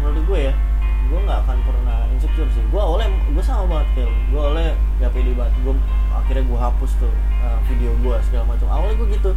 [0.00, 0.54] menurut gue ya
[1.10, 2.62] gue nggak akan pernah insecure sih.
[2.70, 4.66] Gue oleh gue sama banget kayak gue oleh
[5.02, 5.54] gak pede banget.
[5.66, 5.74] Gue
[6.14, 8.66] akhirnya gue hapus tuh uh, video gue segala macam.
[8.70, 9.30] Awalnya gue gitu.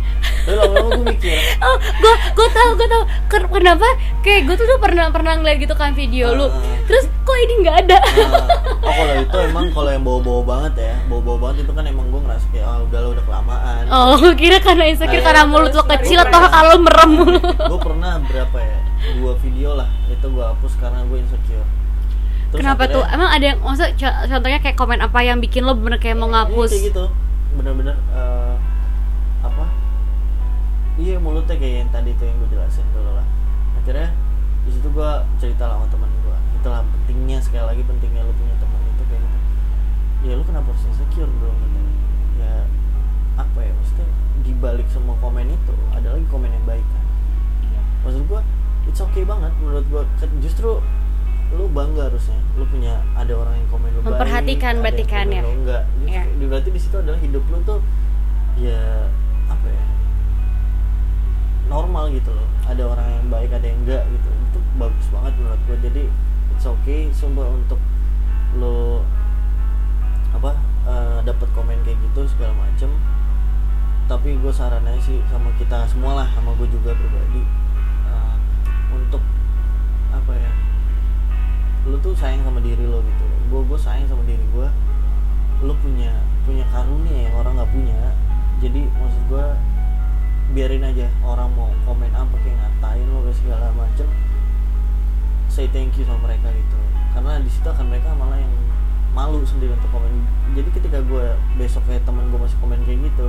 [0.46, 1.34] Tapi lama-lama gue mikir.
[1.66, 2.88] Oh gue gue tahu gue
[3.32, 3.88] Ken- kenapa?
[4.22, 6.46] Kayak gue tuh, tuh pernah pernah ngeliat gitu kan video lu.
[6.46, 6.62] Ah.
[6.86, 8.00] terus kok ini nggak ada?
[8.04, 8.46] Nah,
[8.84, 10.96] oh kalau itu emang kalau yang bawa-bawa banget ya.
[11.10, 13.82] Bawa-bawa banget itu kan emang gue ngerasa kayak ah udah lo udah kelamaan.
[13.90, 16.76] Oh gue kira karena insecure Nah, karena iya, mulut lo terus kecil lagi atau kalau
[16.78, 17.12] merem.
[17.58, 21.68] Gue pernah berapa ya dua video lah itu gue hapus karena gue insecure.
[22.50, 23.04] Terus kenapa akhirnya- tuh?
[23.10, 26.28] Emang ada yang maksud co- contohnya kayak komen apa yang bikin lo bener kayak mau
[26.28, 26.70] Iya, ngapus?
[26.70, 27.06] kayak gitu.
[27.54, 28.56] Bener-bener eh,
[29.42, 29.66] apa?
[30.96, 33.26] Iya mulutnya kayak yang tadi tuh yang gue jelasin dulu lah.
[33.76, 34.14] Akhirnya
[34.64, 38.56] di situ gue cerita lah sama teman gue itulah pentingnya sekali lagi pentingnya lu punya
[38.56, 39.38] teman itu kayak gitu.
[40.24, 41.92] Ya lu kenapa harus insecure dong katanya
[42.40, 42.54] ya
[43.36, 43.72] apa ya?
[43.74, 44.08] Maksudnya
[44.40, 47.04] dibalik semua komen itu ada lagi komen yang baik kan?
[47.64, 47.82] Iya.
[48.02, 48.42] maksud gua
[48.86, 50.04] it's okay banget menurut gua.
[50.18, 50.80] Ke- justru
[51.54, 52.40] lu bangga harusnya.
[52.58, 55.42] Lu punya ada orang yang komen lu baik Memperhatikan ada berarti kan ya?
[55.42, 55.84] lu enggak.
[56.02, 57.80] Justru di- berarti di situ adalah hidup lu tuh
[58.58, 59.10] ya
[59.48, 59.86] apa ya
[61.68, 62.48] normal gitu loh.
[62.64, 64.30] Ada orang yang baik ada yang enggak gitu.
[64.30, 65.78] Itu bagus banget menurut gua.
[65.80, 66.04] Jadi
[66.54, 67.80] it's okay sumpah untuk
[68.58, 69.02] lo
[70.34, 70.54] apa
[70.86, 72.90] eh, dapat komen kayak gitu segala macem.
[74.04, 77.40] Tapi gue sarannya sih sama kita semua lah sama gue juga pribadi
[78.94, 79.24] untuk
[80.14, 80.52] apa ya
[81.84, 83.26] lu tuh sayang sama diri lo gitu.
[83.52, 84.68] Gue gue sayang sama diri gue
[85.64, 86.12] lu punya
[86.48, 88.00] punya karunia yang orang nggak punya.
[88.64, 89.46] Jadi maksud gue
[90.54, 94.08] biarin aja orang mau komen apa kayak ngatain lo segala macem.
[95.52, 96.78] Say thank you sama mereka gitu.
[97.12, 98.54] Karena di situ akan mereka malah yang
[99.12, 100.24] malu sendiri untuk komen.
[100.56, 103.28] Jadi ketika gue besok kayak teman gue masih komen kayak gitu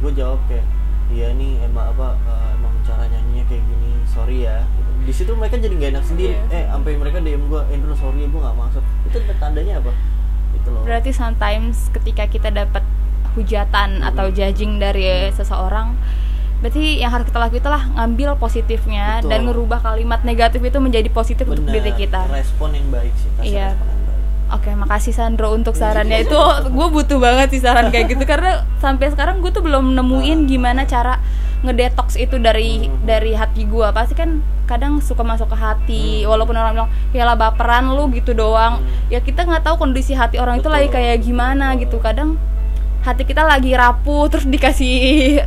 [0.00, 0.64] gue jawab kayak
[1.10, 4.90] iya nih emang apa eh, emang cara nyanyinya kayak gini sorry ya gitu.
[5.00, 6.42] di situ mereka jadi nggak enak sendiri Iya.
[6.52, 9.92] eh sampai mereka dm gue Andrew sorry gue nggak maksud itu tandanya apa
[10.52, 12.82] itu loh berarti sometimes ketika kita dapat
[13.30, 14.36] hujatan atau Mm-mm.
[14.36, 15.94] judging dari seseorang
[16.60, 19.30] berarti yang harus kita lakukan itulah ngambil positifnya Betul.
[19.30, 23.30] dan ngerubah kalimat negatif itu menjadi positif untuk Benar, diri kita respon yang baik sih
[23.32, 23.68] kasih Iya.
[23.72, 23.88] respon
[24.50, 26.34] Oke, makasih Sandro untuk sarannya itu.
[26.68, 30.82] Gue butuh banget sih saran kayak gitu karena sampai sekarang gue tuh belum nemuin gimana
[30.84, 31.22] cara
[31.62, 33.06] ngedetox itu dari Hmm.
[33.06, 33.86] dari hati gue.
[33.94, 36.34] Pasti kan kadang suka masuk ke hati, Hmm.
[36.34, 38.82] walaupun orang bilang ya lah baperan lu gitu doang.
[38.82, 39.06] Hmm.
[39.06, 40.74] Ya kita nggak tahu kondisi hati orang itu Betul.
[40.82, 42.02] lagi kayak gimana gitu.
[42.02, 42.34] Kadang
[43.00, 45.46] hati kita lagi rapuh terus dikasih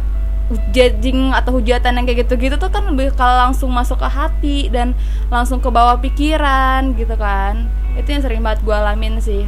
[0.75, 4.91] judging atau hujatan yang kayak gitu-gitu tuh kan lebih kalau langsung masuk ke hati dan
[5.31, 7.71] langsung ke bawah pikiran gitu kan.
[7.95, 9.47] Itu yang sering banget gue alamin sih.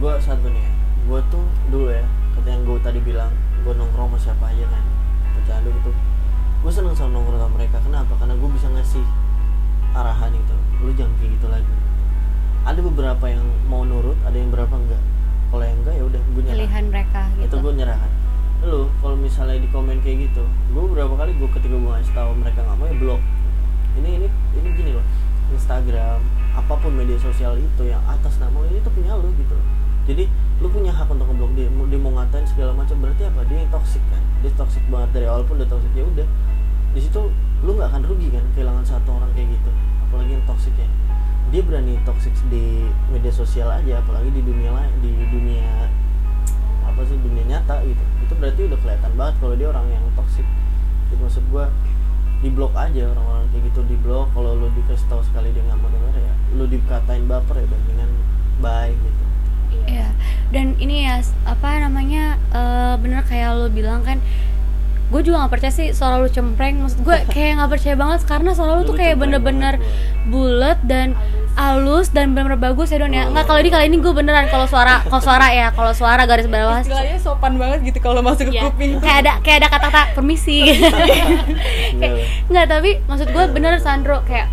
[0.00, 0.62] Gue satu nih.
[0.62, 0.72] Ya
[1.06, 2.02] gue tuh dulu ya
[2.34, 3.30] kata yang gue tadi bilang
[3.62, 4.82] gue nongkrong sama siapa aja kan
[5.38, 5.90] bercanda gitu
[6.66, 7.78] gue seneng sama nongkrong sama mereka.
[7.78, 8.12] Kenapa?
[8.18, 9.06] Karena gue bisa ngasih
[9.94, 11.74] arahan itu lu jangan kayak gitu lagi.
[12.66, 14.98] Ada beberapa yang mau nurut ada yang berapa enggak.
[15.54, 16.58] Kalau yang enggak ya udah gue nyerah.
[16.58, 17.56] Pilihan mereka itu gitu.
[17.62, 17.98] gue nyerah
[18.64, 22.30] lu kalau misalnya di komen kayak gitu gue beberapa kali gue ketika gue ngasih tahu
[22.40, 23.22] mereka nggak mau ya blok.
[23.96, 24.28] Ini ini
[24.60, 25.04] ini gini loh
[25.52, 26.20] Instagram
[26.56, 29.66] apa pun media sosial itu yang atas nama ini tuh punya lu gitu loh.
[30.06, 30.24] Jadi
[30.62, 33.40] lu punya hak untuk ngeblok dia dia mau ngatain segala macam berarti apa?
[33.44, 34.22] Dia yang toxic kan?
[34.40, 36.28] Dia toxic banget dari awal pun udah toxic ya udah.
[36.96, 37.20] Di situ
[37.64, 39.70] lu nggak akan rugi kan kehilangan satu orang kayak gitu
[40.08, 40.88] apalagi yang toxic ya.
[41.54, 45.88] Dia berani toxic di media sosial aja apalagi di dunia lain di dunia
[46.86, 48.02] apa sih dunia nyata gitu.
[48.22, 50.46] Itu berarti udah kelihatan banget kalau dia orang yang toxic.
[51.10, 51.66] Jadi maksud gua
[52.44, 55.80] di blok aja orang-orang kayak gitu di blok kalau lu dikasih tahu sekali dia nggak
[55.80, 58.10] mau denger ya lu dikatain baper ya bandingan
[58.60, 59.22] bye gitu.
[59.86, 60.08] Iya.
[60.52, 64.20] Dan ini ya apa namanya eh, bener kayak lo bilang kan
[65.06, 66.78] gue juga nggak percaya sih suara lu cempreng.
[66.78, 69.74] Maksud gue kayak nggak percaya banget karena suara lu Lu tuh kayak bener-bener
[70.24, 71.14] bulat dan
[71.54, 73.24] halus dan bener-bener bagus ya Don ya.
[73.26, 76.44] Nggak kalau ini kali ini gue beneran kalau suara kalau suara ya kalau suara garis
[76.46, 76.80] bawah.
[76.80, 78.90] Istilahnya sopan banget gitu kalau masuk ke Iya, kuping.
[78.98, 80.68] Kayak ada kayak ada kata-kata permisi
[82.00, 82.14] kayak
[82.46, 84.52] nggak tapi maksud gue bener Sandro kayak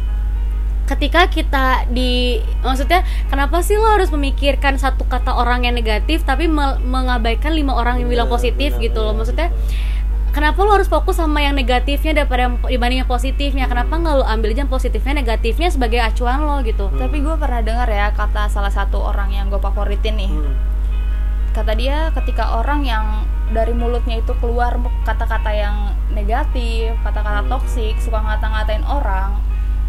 [0.84, 6.46] ketika kita di maksudnya kenapa sih lo harus memikirkan satu kata orang yang negatif tapi
[6.46, 9.16] me- mengabaikan lima orang yang bilang Bener, positif bener, gitu loh?
[9.16, 9.64] maksudnya gitu.
[10.34, 14.26] Kenapa lo harus fokus sama yang negatifnya daripada yang dibanding yang positifnya kenapa nggak lo
[14.26, 16.98] ambil aja yang positifnya negatifnya sebagai acuan lo gitu Hmm.
[16.98, 20.54] tapi gue pernah dengar ya kata salah satu orang yang gue favoritin nih Hmm.
[21.54, 23.06] kata dia ketika orang yang
[23.50, 24.74] dari mulutnya itu keluar
[25.04, 25.76] kata-kata yang
[26.10, 27.52] negatif kata-kata Hmm.
[27.52, 29.38] toksik suka ngata-ngatain orang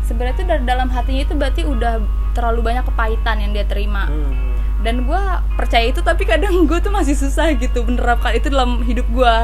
[0.01, 2.05] sebenarnya itu dari dalam hatinya itu berarti udah
[2.37, 4.53] terlalu banyak kepahitan yang dia terima Hmm.
[4.85, 5.23] dan gue
[5.57, 9.35] percaya itu tapi kadang gue tuh masih susah gitu menerapkan itu dalam hidup gue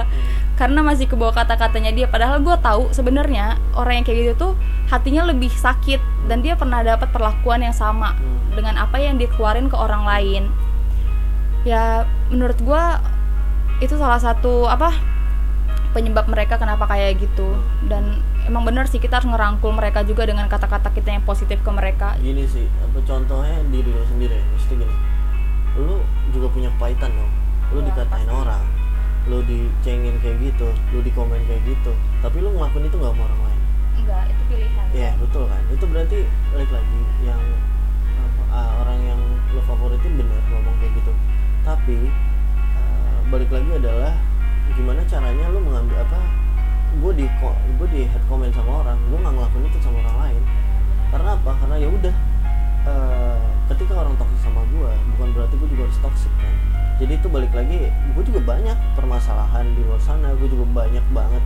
[0.61, 2.05] karena masih kebawa kata-katanya dia.
[2.05, 4.53] Padahal gue tahu sebenarnya orang yang kayak gitu tuh
[4.87, 8.53] hatinya lebih sakit dan dia pernah dapat perlakuan yang sama Hmm.
[8.53, 10.53] dengan apa yang dia keluarin ke orang lain.
[11.63, 12.83] Ya menurut gue
[13.81, 14.93] itu salah satu apa
[15.91, 17.57] penyebab mereka kenapa kayak gitu.
[17.85, 21.71] Dan emang bener sih kita harus ngerangkul mereka juga dengan kata-kata kita yang positif ke
[21.71, 22.21] mereka.
[22.21, 24.37] Gini sih apa contohnya diri lo sendiri.
[24.53, 24.97] Mesti gini
[25.79, 27.33] lu juga punya kepahitan dong.
[27.71, 28.37] Lu Ya, dikatain pasti.
[28.37, 28.63] orang
[29.29, 31.93] lu dicengin kayak gitu lu dikomen kayak gitu
[32.25, 33.61] tapi lu ngelakuin itu nggak sama orang lain?
[34.01, 34.87] Enggak itu pilihan.
[34.97, 35.63] Iya betul kan?
[35.69, 36.19] Itu berarti
[36.53, 37.43] balik lagi yang
[38.17, 39.21] apa, ah, orang yang
[39.53, 41.13] lo favoritin bener ngomong kayak gitu.
[41.65, 41.99] Tapi
[42.77, 44.13] ah, balik lagi adalah
[44.73, 46.21] gimana caranya lo mengambil apa
[46.91, 47.27] gue di
[47.79, 50.43] gue di head comment sama orang gue nggak ngelakuin itu sama orang lain.
[51.11, 51.53] Karena apa?
[51.61, 52.15] Karena ya udah
[52.89, 53.41] eh,
[53.71, 56.55] ketika orang toksik sama gue bukan berarti gue juga harus toksik kan
[57.01, 61.43] jadi itu balik lagi gue juga banyak permasalahan di luar sana gue juga banyak banget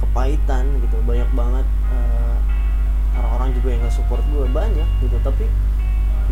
[0.00, 2.36] kepahitan gitu banyak banget eh,
[3.18, 5.16] orang-orang juga yang nggak support gue banyak gitu.
[5.20, 5.44] Tapi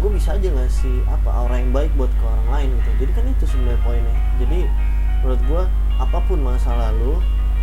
[0.00, 2.90] gue bisa aja ngasih apa aura yang baik buat ke orang lain gitu.
[3.04, 4.16] Jadi kan itu sebenarnya poinnya.
[4.40, 4.58] Jadi
[5.20, 5.62] menurut gue
[6.00, 7.20] apa pun masa lalu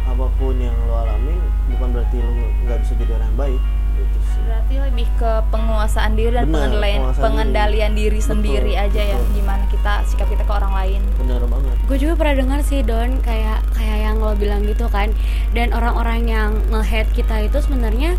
[0.08, 1.42] apa pun yang lo alamin
[1.74, 2.32] bukan berarti lo
[2.64, 3.62] nggak bisa jadi orang yang baik
[3.98, 9.02] gitu sih Berarti lebih ke penguasaan diri dan Benar, pengendalian pengendalian diri, Betul, sendiri aja
[9.04, 9.34] ya betul.
[9.36, 11.02] gimana kita sikap kita ke orang lain.
[11.18, 15.12] benar banget gue juga pernah dengar sih Don kayak kayak yang lo bilang gitu kan
[15.52, 18.16] dan orang-orang yang nge-hate kita itu sebenarnya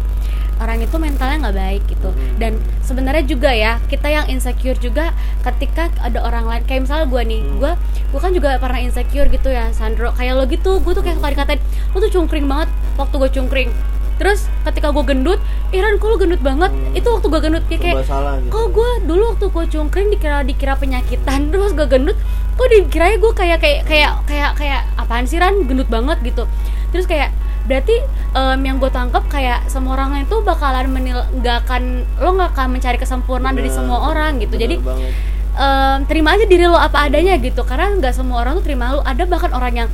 [0.59, 2.35] orang itu mentalnya nggak baik gitu Mhm.
[2.37, 2.53] dan
[2.83, 5.13] sebenarnya juga ya kita yang insecure juga
[5.43, 7.57] ketika ada orang lain kayak misalnya gue nih Hmm.
[7.59, 7.73] gue
[8.09, 11.31] gue kan juga pernah insecure gitu ya Sandro kayak lo gitu gue tuh kayak suka
[11.31, 13.71] dikatain lo tuh cungkring banget waktu gue cungkring
[14.19, 15.41] terus ketika gue gendut
[15.71, 16.93] Iran kok lu gendut banget Hmm.
[16.93, 18.51] itu waktu gue gendut kayak, kayak gitu.
[18.51, 22.19] kok gue dulu waktu gue cungkring dikira dikira penyakitan terus gue gendut
[22.53, 26.45] kok dikiranya gue kayak kayak kayak kayak kayak apaan sih Ran gendut banget gitu
[26.89, 27.31] terus kayak
[27.65, 28.01] berarti
[28.33, 31.83] em, yang gue tangkap kayak semua orang itu bakalan menil nggak akan
[32.17, 35.13] lo nggak akan mencari kesempurnaan dari Bener, semua orang gitu jadi banget.
[35.55, 39.01] em, terima aja diri lo apa adanya gitu karena nggak semua orang tuh terima lo
[39.03, 39.89] ada bahkan orang yang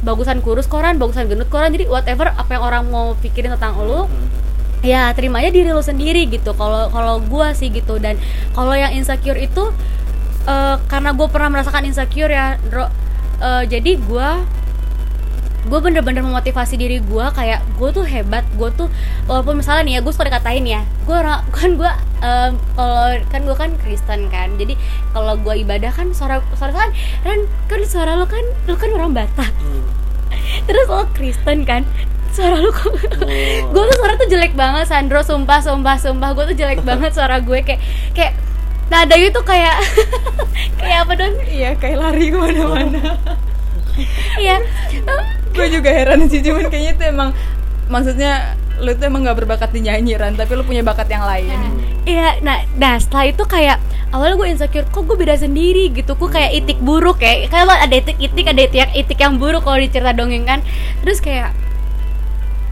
[0.00, 4.08] bagusan kurus koran bagusan gendut koran jadi whatever apa yang orang mau pikirin tentang lo
[4.80, 6.56] ya terima aja diri lo sendiri gitu.
[6.56, 8.00] Kalau kalau gua sih gitu.
[8.00, 8.16] Dan
[8.56, 9.72] kalau yang insecure itu
[10.48, 14.40] eh, karena gue pernah merasakan insecure ya eh, jadi gua
[15.60, 18.88] gue bener-bener memotivasi diri gue kayak gue tuh hebat gue tuh
[19.24, 21.90] walaupun misalnya nih ya gue suka dikatain ya gue orang kan gue
[22.20, 22.96] em, kalau
[23.28, 24.72] kan gue kan Kristen kan jadi
[25.10, 26.90] kalau gue ibadah kan suara suara kan
[27.20, 27.38] kan
[27.68, 29.84] kan suara lo kan lo kan orang Batak Hmm.
[30.66, 31.84] terus lo Kristen kan
[32.30, 32.88] suara lu kok
[33.20, 33.68] Oh.
[33.68, 37.36] gue tuh suara tuh jelek banget Sandro sumpah sumpah sumpah gue tuh jelek banget suara
[37.36, 37.82] gue kayak
[38.16, 38.32] kayak
[38.88, 39.76] nada itu kayak
[40.74, 43.20] kayak apa dong iya kayak lari ke mana-mana
[44.38, 44.56] iya.
[45.50, 47.30] Gue juga heran sih cuman kayaknya itu emang
[47.90, 51.52] maksudnya lu tuh emang gak berbakat di nyanyi Ran tapi lu punya bakat yang lain.
[52.08, 53.76] Iya nah nah setelah itu kayak
[54.10, 57.44] awalnya gue insecure kok gue beda sendiri gitu gue kayak itik buruk ya.
[57.50, 60.64] Kayak ada itik itik ada itik itik yang buruk kalau dicerita dongeng kan.
[61.04, 61.52] Terus kayak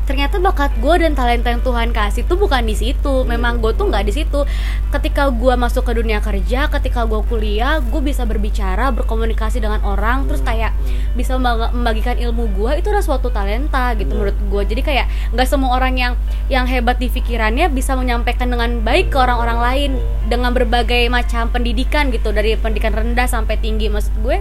[0.08, 3.28] ternyata bakat gue dan talenta yang Tuhan kasih tuh bukan di situ.
[3.28, 4.48] Memang gue tuh nggak di situ.
[4.88, 10.24] Ketika gue masuk ke dunia kerja ketika gue kuliah gue bisa berbicara berkomunikasi dengan orang
[10.24, 10.72] terus kayak
[11.12, 15.06] bisa membagikan ilmu gue itu adalah suatu talenta gitu menurut gue jadi kayak
[15.36, 16.12] nggak semua orang yang
[16.48, 19.92] yang hebat di pikirannya bisa menyampaikan dengan baik ke orang-orang lain.
[20.28, 24.40] Dengan berbagai macam pendidikan gitu dari pendidikan rendah sampai tinggi maksud gue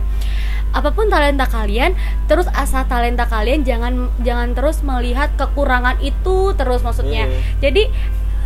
[0.69, 1.95] apa pun talenta kalian
[2.25, 7.25] terus asal talenta kalian jangan jangan terus melihat kekurangan itu terus maksudnya.
[7.25, 7.39] Iya.
[7.59, 7.83] jadi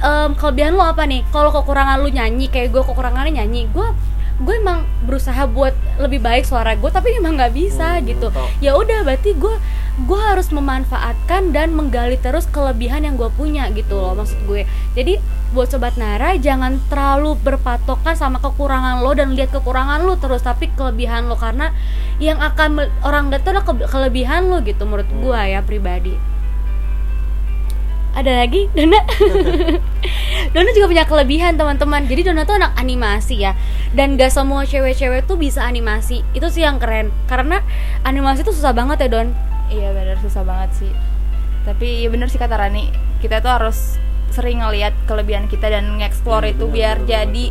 [0.01, 1.22] em, kelebihan lo apa nih?
[1.30, 3.88] Kalau kekurangan lu nyanyi kayak gue kekurangannya nyanyi gue
[4.41, 5.69] gue emang berusaha buat
[6.01, 8.28] lebih baik suara gue tapi emang nggak bisa Hmm, gitu.
[8.57, 9.53] ya udah berarti gue
[10.06, 14.66] gue harus memanfaatkan dan menggali terus kelebihan yang gue punya gitu loh maksud gue.
[14.97, 15.22] Jadi
[15.52, 20.72] buat sobat Nara jangan terlalu berpatokan sama kekurangan lo dan lihat kekurangan lo terus tapi
[20.74, 21.38] kelebihan lo.
[21.38, 21.76] Karena
[22.18, 26.16] yang akan orang lihat tuh ke- kelebihan lo gitu menurut gue ya pribadi.
[28.12, 28.68] Ada lagi?
[28.76, 28.99] Dona?
[30.54, 32.04] Dona juga punya kelebihan teman-teman.
[32.12, 33.56] Jadi Dona tuh anak animasi ya.
[33.95, 36.20] Dan gak semua cewek-cewek tuh bisa animasi.
[36.36, 37.16] Itu sih yang keren.
[37.32, 37.64] Karena
[38.04, 39.32] animasi tuh susah banget ya Don
[39.72, 40.91] iya bener susah banget sih.
[41.63, 42.91] Tapi ya bener sih kata Rani
[43.24, 43.97] kita tuh harus
[44.32, 47.45] sering ngelihat kelebihan kita dan nge-explore Iya, itu bener, biar bener, jadi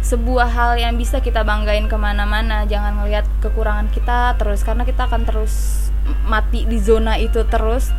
[0.00, 2.64] sebuah hal yang bisa kita banggain ke mana-mana.
[2.66, 5.86] Jangan ngelihat kekurangan kita terus karena kita akan terus
[6.24, 7.90] mati di zona itu terus.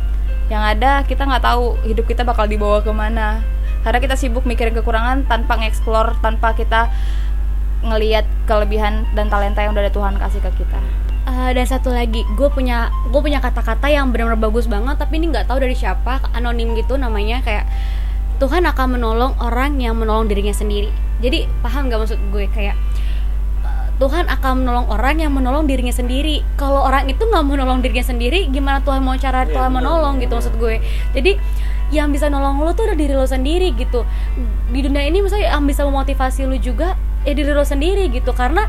[0.50, 3.40] Yang ada kita nggak tahu hidup kita bakal dibawa ke mana.
[3.82, 6.90] Karena kita sibuk mikirin kekurangan tanpa nge-explore tanpa kita
[7.82, 10.78] ngelihat kelebihan dan talenta yang udah ada Tuhan kasih ke kita
[11.22, 15.30] Eh, dan satu lagi gue punya gue punya kata-kata yang benar-benar bagus banget tapi ini
[15.30, 17.70] nggak tahu dari siapa anonim gitu namanya kayak
[18.42, 20.90] Tuhan akan menolong orang yang menolong dirinya sendiri.
[21.22, 22.50] Jadi paham nggak maksud gue?
[22.50, 22.74] Kayak
[23.62, 26.42] eh, Tuhan akan menolong orang yang menolong dirinya sendiri.
[26.58, 30.34] Kalau orang itu nggak menolong dirinya sendiri gimana Tuhan mau cara Iya, Tuhan menolong gitu
[30.34, 30.82] maksud gue?
[31.14, 31.38] Jadi
[31.94, 34.02] yang bisa nolong lo tuh udah diri lo sendiri gitu.
[34.74, 38.34] Di dunia ini misalnya yang bisa memotivasi lo juga ya diri lo sendiri gitu.
[38.34, 38.66] Karena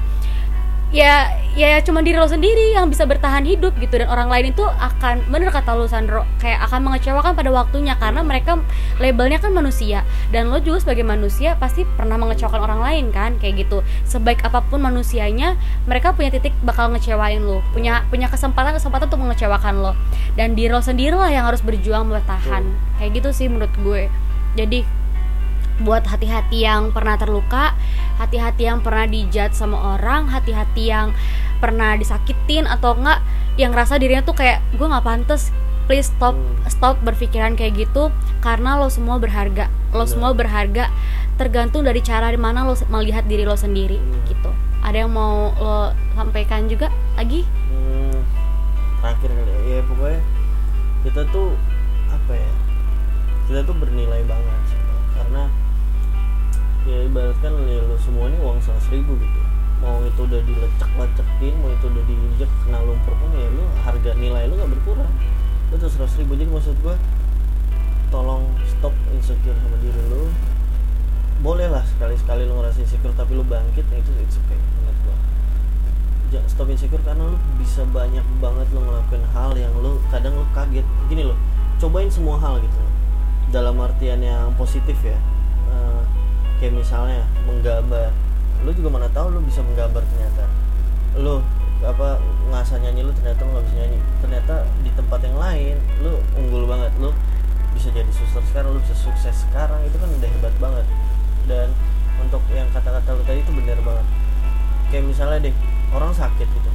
[0.93, 1.25] ya
[1.57, 3.97] ya cuma diri lo sendiri yang bisa bertahan hidup gitu.
[3.97, 7.97] Dan orang lain itu akan bener kata lo Sandro kayak akan mengecewakan pada waktunya.
[7.97, 8.61] Karena mereka
[9.01, 10.05] labelnya kan manusia.
[10.29, 13.81] Dan lo juga sebagai manusia pasti pernah mengecewakan orang lain kan kayak gitu.
[14.05, 15.57] Sebaik apa pun manusianya
[15.89, 17.65] mereka punya titik bakal ngecewain lo.
[17.73, 19.91] Punya punya kesempatan kesempatan untuk mengecewakan lo.
[20.37, 22.63] Dan diri lo sendirilah yang harus berjuang bertahan
[23.01, 24.13] kayak gitu sih menurut gue.
[24.53, 25.02] Jadi
[25.81, 27.73] buat hati-hati yang pernah terluka,
[28.21, 31.17] hati-hati yang pernah dijat sama orang, hati-hati yang
[31.57, 33.23] pernah disakitin atau enggak
[33.57, 35.53] yang rasa dirinya tuh kayak gue nggak pantas
[35.85, 36.35] please stop
[36.67, 38.09] stop berpikiran kayak gitu
[38.39, 40.87] karena lo semua berharga lo semua berharga
[41.35, 43.97] tergantung dari cara di mana lo melihat diri lo sendiri
[44.29, 44.51] gitu.
[44.83, 47.47] Ada yang mau lo sampaikan juga lagi?
[47.71, 48.19] Hmm,
[48.99, 49.59] terakhir kali ya.
[49.63, 50.21] ya pokoknya
[51.07, 51.49] kita tuh
[52.11, 52.51] apa ya
[53.47, 54.81] kita tuh bernilai banget sih,
[55.19, 55.43] karena
[56.83, 59.41] ya ibaratkan ya, lu semua ini uang seratus ribu gitu.
[59.83, 64.47] Mau itu udah dilecek-lecekin mau itu udah diinjek kena lumpur pun ya lu harga nilai
[64.47, 65.11] lu gak berkurang.
[65.73, 66.95] Tuh seratus ribu jadi maksud gua
[68.13, 70.31] tolong stop insecure sama diri lu.
[71.43, 75.19] Boleh lah sekali-sekali lu ngerasa insecure tapi lu bangkit ya itu it's okay menurut
[76.31, 80.45] Ja- stop insecure karena lu bisa banyak banget lu ngelakuin hal yang lu kadang lu
[80.55, 80.87] kaget.
[81.11, 81.35] Gini loh
[81.79, 82.79] cobain semua hal gitu.
[83.51, 85.19] Dalam artian yang positif ya
[86.59, 88.09] kayak misalnya menggambar.
[88.63, 90.45] Lu juga mana tahu lu bisa menggambar ternyata.
[91.19, 91.43] Lu
[91.83, 92.17] apa
[92.49, 93.99] ngasah nyanyi lu ternyata nggak bisa nyanyi.
[94.23, 96.91] Ternyata di tempat yang lain lu unggul banget.
[96.99, 97.09] Lu
[97.73, 99.79] bisa jadi suster sekarang lu bisa sukses sekarang.
[99.87, 100.85] Itu kan udah hebat banget.
[101.49, 101.67] Dan
[102.21, 104.05] untuk yang kata-kata lu tadi itu benar banget.
[104.93, 105.55] Kayak misalnya deh
[105.91, 106.71] orang sakit gitu.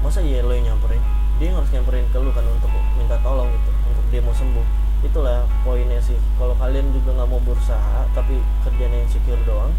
[0.00, 1.02] Masa iya lo yang nyamperin?
[1.36, 4.85] Dia yang harus nyamperin ke lu kan untuk minta tolong gitu untuk dia mau sembuh
[5.04, 6.16] itulah poinnya sih.
[6.36, 9.72] Kalau kalian juga nggak mau berusaha tapi kerjanya insecure doang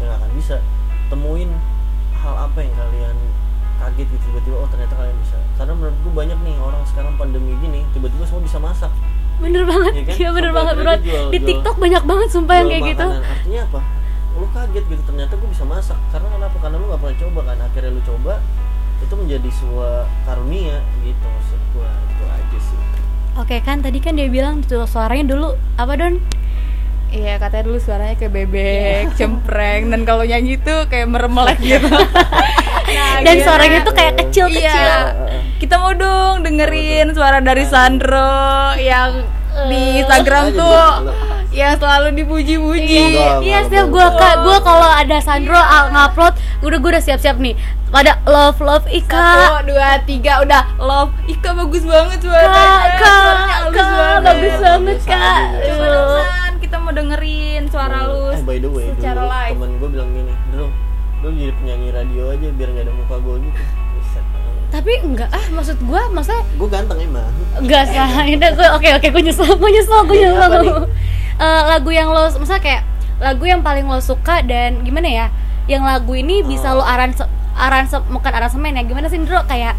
[0.00, 0.56] ya nggak akan bisa.
[1.10, 1.50] Temuin
[2.18, 3.16] hal apa yang kalian
[3.74, 5.38] kaget gitu tiba-tiba oh ternyata kalian bisa.
[5.54, 8.92] Karena menurut gue banyak nih orang sekarang pandemi gini tiba-tiba semua bisa masak.
[9.38, 9.92] Bener banget.
[9.94, 10.14] Iya kan?
[10.18, 13.06] iya bener Sampai banget jual- di TikTok banyak banget sumpah yang kayak gitu.
[13.06, 13.24] makanan.
[13.26, 13.80] artinya apa?
[14.34, 15.98] Lu kaget gitu ternyata gue bisa masak.
[16.10, 16.56] Karena kenapa?
[16.58, 17.56] Karena lu nggak pernah coba kan?
[17.62, 18.34] Akhirnya lu coba
[19.04, 19.94] itu menjadi sebuah
[20.24, 22.78] karunia gitu maksud gue itu aja sih
[23.34, 26.16] oke kan tadi kan dia bilang tuh suaranya dulu apa don
[27.14, 31.86] Iya katanya dulu suaranya kayak bebek, cempreng dan kalau nyanyi tuh kayak meremelek gitu.
[32.84, 33.46] Nah, dan gimana?
[33.48, 35.16] suaranya tuh kayak kecil kecil Iya.
[35.56, 39.24] Kita mau dong dengerin suara dari Sandro yang
[39.66, 40.90] di Instagram tuh.
[41.54, 43.14] Yang selalu dipuji-puji.
[43.14, 46.34] Iya enggak, setiap gue kak gue kalau ada Sandro ah, ngupload
[46.66, 47.54] udah gue udah siap-siap nih.
[47.94, 49.14] Pada love love Ika.
[49.14, 50.66] Satu, dua, tiga, udah.
[50.82, 51.14] Love.
[51.30, 52.98] Ika bagus banget suaranya.
[52.98, 54.22] kak kak kak banget.
[54.26, 55.42] bagus banget kak.
[55.62, 59.54] Coba dong, San, kita mau dengerin suara lu eh by the way secara dulu live.
[59.54, 60.66] temen gue bilang gini dulu
[61.22, 63.62] lu jadi penyanyi radio aja biar nggak ada muka gue gitu.
[64.74, 67.30] Tapi enggak ah maksud gue maksudnya gue ganteng emang.
[67.62, 70.62] Enggak sah ini gue oke oke gue nyesel gue nyesel gue Jadi nyesel
[71.34, 72.82] Eh, lagu yang lo maksudnya kayak
[73.18, 75.26] lagu yang paling lo suka dan gimana ya
[75.66, 76.78] yang lagu ini bisa Oh.
[76.78, 79.42] lo aranse aranse bukan aransemen ya gimana sih Ndro?
[79.44, 79.74] Kayak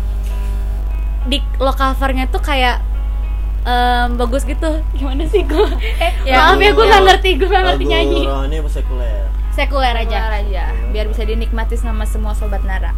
[1.25, 2.83] di lo covernya tuh kayak
[3.63, 4.67] em, bagus gitu.
[4.93, 8.21] Gimana sih gue eh, Ya, maaf ya gue nggak ngerti gue nggak ngerti nyanyi.
[8.23, 9.25] rohani apa sekuler?
[9.49, 10.19] Sekuler aja.
[10.21, 12.91] Keluar aja biar bisa dinikmati sama semua sobat Nara.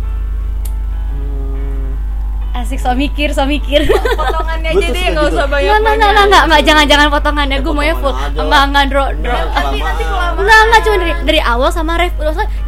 [2.64, 6.12] Asik so mikir so mikir Potongannya aja deh suka nggak usah banyak Nggak, nggak, nggak,
[6.12, 8.64] nggak, nggak, nggak, jangan, jangan potongannya, Ya, gue maunya full potongan aja Enggak, lah.
[8.68, 10.04] enggak, Dro, Dro Enggak, Nanti nanti kelamaan.
[10.08, 10.38] kelamaan.
[10.38, 12.14] Enggak, enggak, cuma dari, dari awal sama ref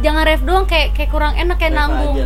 [0.00, 2.16] jangan ref doang, kayak kayak kurang enak, kayak nanggung.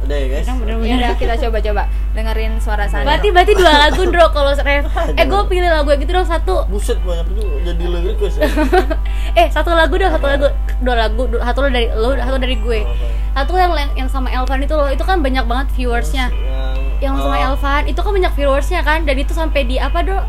[0.00, 0.46] Udah ya guys?
[0.48, 1.82] Bener, bener, Ya udah kita coba-coba
[2.16, 3.06] dengerin suara Sandro.
[3.06, 4.84] Berarti, berarti dua lagu, Dro, kalau ref.
[5.20, 6.64] Eh, gue pilih lagu yang gitu dong, satu.
[6.66, 8.48] Buset banyak juga jadi lo request ya.
[9.40, 10.46] Eh, satu lagu dong, satu lagu.
[10.80, 12.80] Dua lagu, dua, satu dari lo, satu dari gue.
[12.82, 13.44] Apa?
[13.44, 16.32] Satu yang yang sama Elvan itu loh, itu kan banyak banget viewersnya.
[16.32, 18.98] Yang, Yang sama oh, Elvan, itu kan banyak viewersnya kan.
[19.06, 20.20] Dan itu sampai di apa, Dro?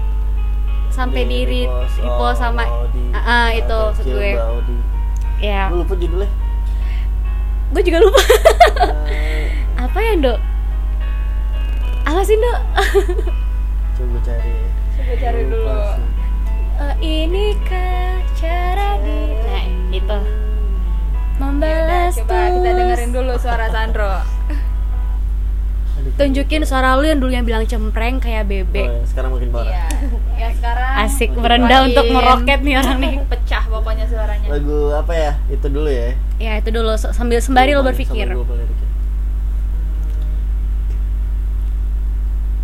[0.92, 4.32] Sampai di, di, repost, repost oh, sama oh, di- Ah, ah, itu maksud gue.
[5.42, 6.30] Ya, Lu lupa judulnya.
[7.72, 8.20] Gue juga lupa.
[9.08, 9.48] Eh,
[9.82, 10.40] apa ya dok?
[12.06, 12.60] Apa sih dok?
[13.98, 14.54] Coba cari.
[14.94, 15.74] Coba cari dulu.
[15.74, 16.06] Sih.
[16.82, 20.20] Eh, inikah cara di nah itu.
[21.42, 24.22] Membalas Coba kita dengerin dulu suara Sandro.
[26.18, 29.70] Tunjukin suara lu yang dulu yang bilang cempreng kayak oh, bebek ya, sekarang makin parah.
[29.70, 29.86] Iya.
[30.34, 33.14] Ya sekarang asik merendah makin untuk ngeroket nih orang nih.
[33.34, 34.48] Pecah pokoknya suaranya.
[34.50, 35.32] lagu apa ya?
[35.50, 36.14] Itu dulu ya.
[36.42, 36.98] Ya itu dulu.
[36.98, 38.30] Sambil sembari lo berpikir.
[38.30, 38.82] Sambil gua berpikir.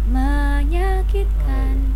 [0.07, 1.86] menyakitkan menyakitkan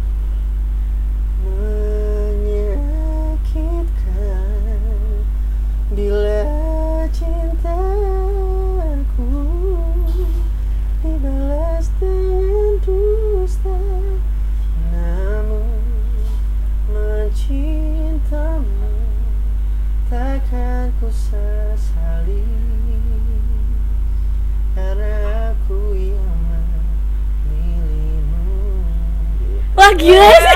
[30.01, 30.55] gila sih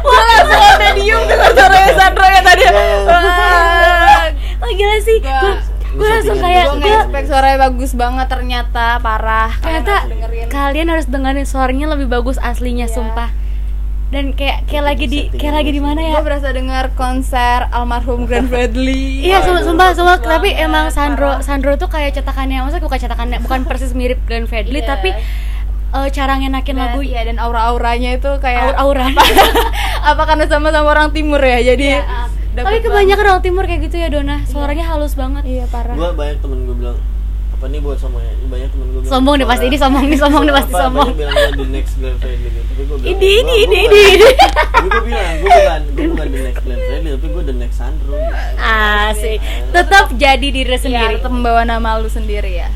[0.00, 2.64] Wah langsung ada diem dengan suaranya Sandro yang tadi.
[2.64, 4.24] Wah,
[4.58, 5.52] wah gila sih gue
[5.88, 9.50] gue langsung kayak Gue nge-expect suaranya bagus banget ternyata parah.
[9.52, 10.46] Kalian ternyata harus dengerin.
[10.48, 12.94] kalian harus dengerin suaranya lebih bagus aslinya Iya.
[12.94, 13.30] sumpah
[14.08, 18.24] dan kayak kayak lagi di kayak lagi di mana ya Gue berasa denger konser almarhum
[18.24, 19.20] Grand Bradley.
[19.22, 20.16] Iya, sumpah, sumpah, sumpah.
[20.16, 21.44] Bagus tapi emang Sandro, parah.
[21.44, 24.88] Sandro tuh kayak cetakannya, maksudnya bukan cetakannya, bukan persis mirip Glenn Fredly, Iya.
[24.88, 25.12] tapi
[25.90, 29.12] eh, cara ngenakin Dan- lagu iya dan aura-auranya itu kayak aur-auran.
[30.10, 32.02] apa karena sama-sama orang timur ya jadi Iya.
[32.54, 35.42] dapet Tapi kebanyakan orang timur kayak gitu ya Dona, suaranya halus banget.
[35.44, 36.98] iya parah gua banyak temen gue bilang
[37.50, 40.42] apa nih buat sombongnya banyak temen gue bilang Sombong deh pasti, ini sombong, ini sombong
[40.42, 41.06] deh pasti Apa, sombong.
[41.08, 43.74] banyak bilang gua the next Glenn Fredly gitu tapi gue bilang Ini, ini, "Gua- ini,
[43.74, 44.28] gua ini, ini.
[44.68, 47.76] tapi gue bilang gue bukan gue bukan the next Glenn Fredly tapi gue the next
[47.76, 48.54] Sandro gitu.
[48.60, 49.38] Asik.
[49.68, 51.14] Tetap jadi diri Iya, sendiri.
[51.16, 52.68] tetap membawa nama lu sendiri ya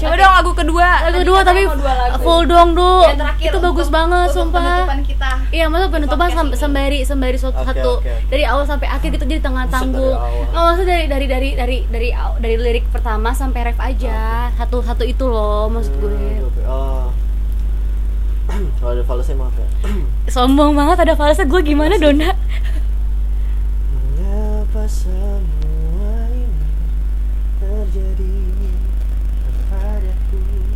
[0.00, 0.88] Coba dong lagu kedua.
[0.98, 2.18] lagu Tadi kedua tapi lagu.
[2.18, 5.30] full dong du Yang terakhir itu bagus untuk- banget untuk sumpah penutupan kita.
[5.50, 6.56] Iya, masa penutupan sam- ini.
[6.56, 8.28] sembari sembari suatu Oke, satu oke, oke.
[8.28, 10.00] dari awal sampai akhir gitu jadi tengah tanggung.
[10.10, 10.46] dari awal.
[10.46, 14.18] Nggak maksudnya dari dari dari dari dari dari lirik pertama sampai ref aja
[14.54, 16.08] satu satu itu loh maksud gue.
[16.08, 16.60] Hmm, oke.
[16.64, 17.06] oh
[18.78, 19.68] kalau ada falsenya maaf ya
[20.34, 22.34] Sombong banget ada false gue gimana Dona?
[23.90, 26.66] Mengapa semua ini
[27.58, 28.34] terjadi
[30.32, 30.69] Ooh.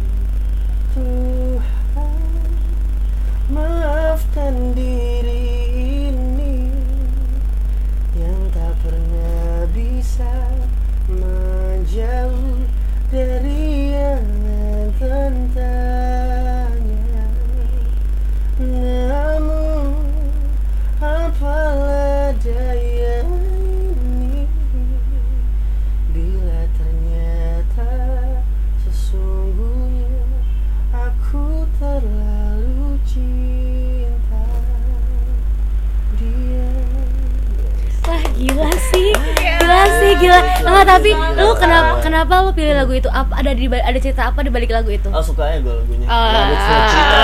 [40.75, 43.07] Enggak tapi lu kenapa kenapa lu pilih lagu itu?
[43.07, 45.07] Apa ada di ada cerita apa di balik lagu itu?
[45.09, 47.19] Oh suka ya gue lagunya cerita.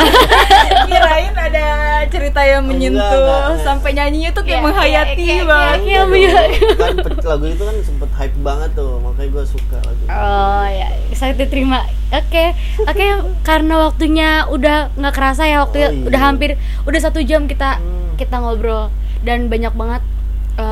[0.86, 1.66] Kirain ada
[2.06, 3.64] cerita yang menyentuh Enggak, enggak.
[3.64, 5.70] sampai nyanyinya tuh kayak Kayak- menghayati kayak- banget.
[5.70, 6.40] kayak- Iya, Enggak iya.
[6.76, 6.94] kan
[7.24, 10.10] lagu itu kan sempet hype banget tuh makanya gue suka lagu itu.
[10.10, 11.80] Oh ya, saya diterima.
[12.10, 12.44] Oke,
[12.82, 13.06] oke.
[13.40, 16.06] Karena waktunya udah nggak kerasa ya waktu Oh, iya.
[16.06, 16.50] udah hampir
[16.84, 18.14] udah satu jam kita Hmm.
[18.16, 18.90] kita ngobrol
[19.20, 20.09] dan banyak banget uh,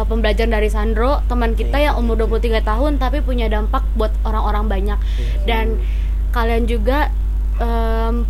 [0.09, 4.99] pembelajaran dari Sandro teman kita yang umur 23 tahun tapi punya dampak buat orang-orang banyak
[5.45, 5.77] dan
[6.31, 7.13] kalian juga
[7.57, 8.25] em,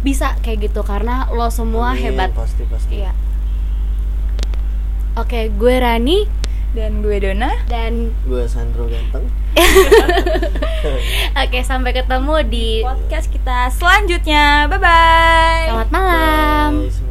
[0.00, 2.30] bisa kayak gitu karena lo semua Amin, hebat.
[2.30, 3.12] pasti pasti Iya.
[5.14, 6.26] Oke, gue Rani
[6.70, 7.54] Dan gue Dona.
[7.64, 9.30] dan gue Sandro ganteng
[11.38, 14.66] oke sampai ketemu di Podcast kita selanjutnya.
[14.66, 15.64] Bye bye.
[15.64, 16.70] selamat malam.
[16.82, 17.03] Bye,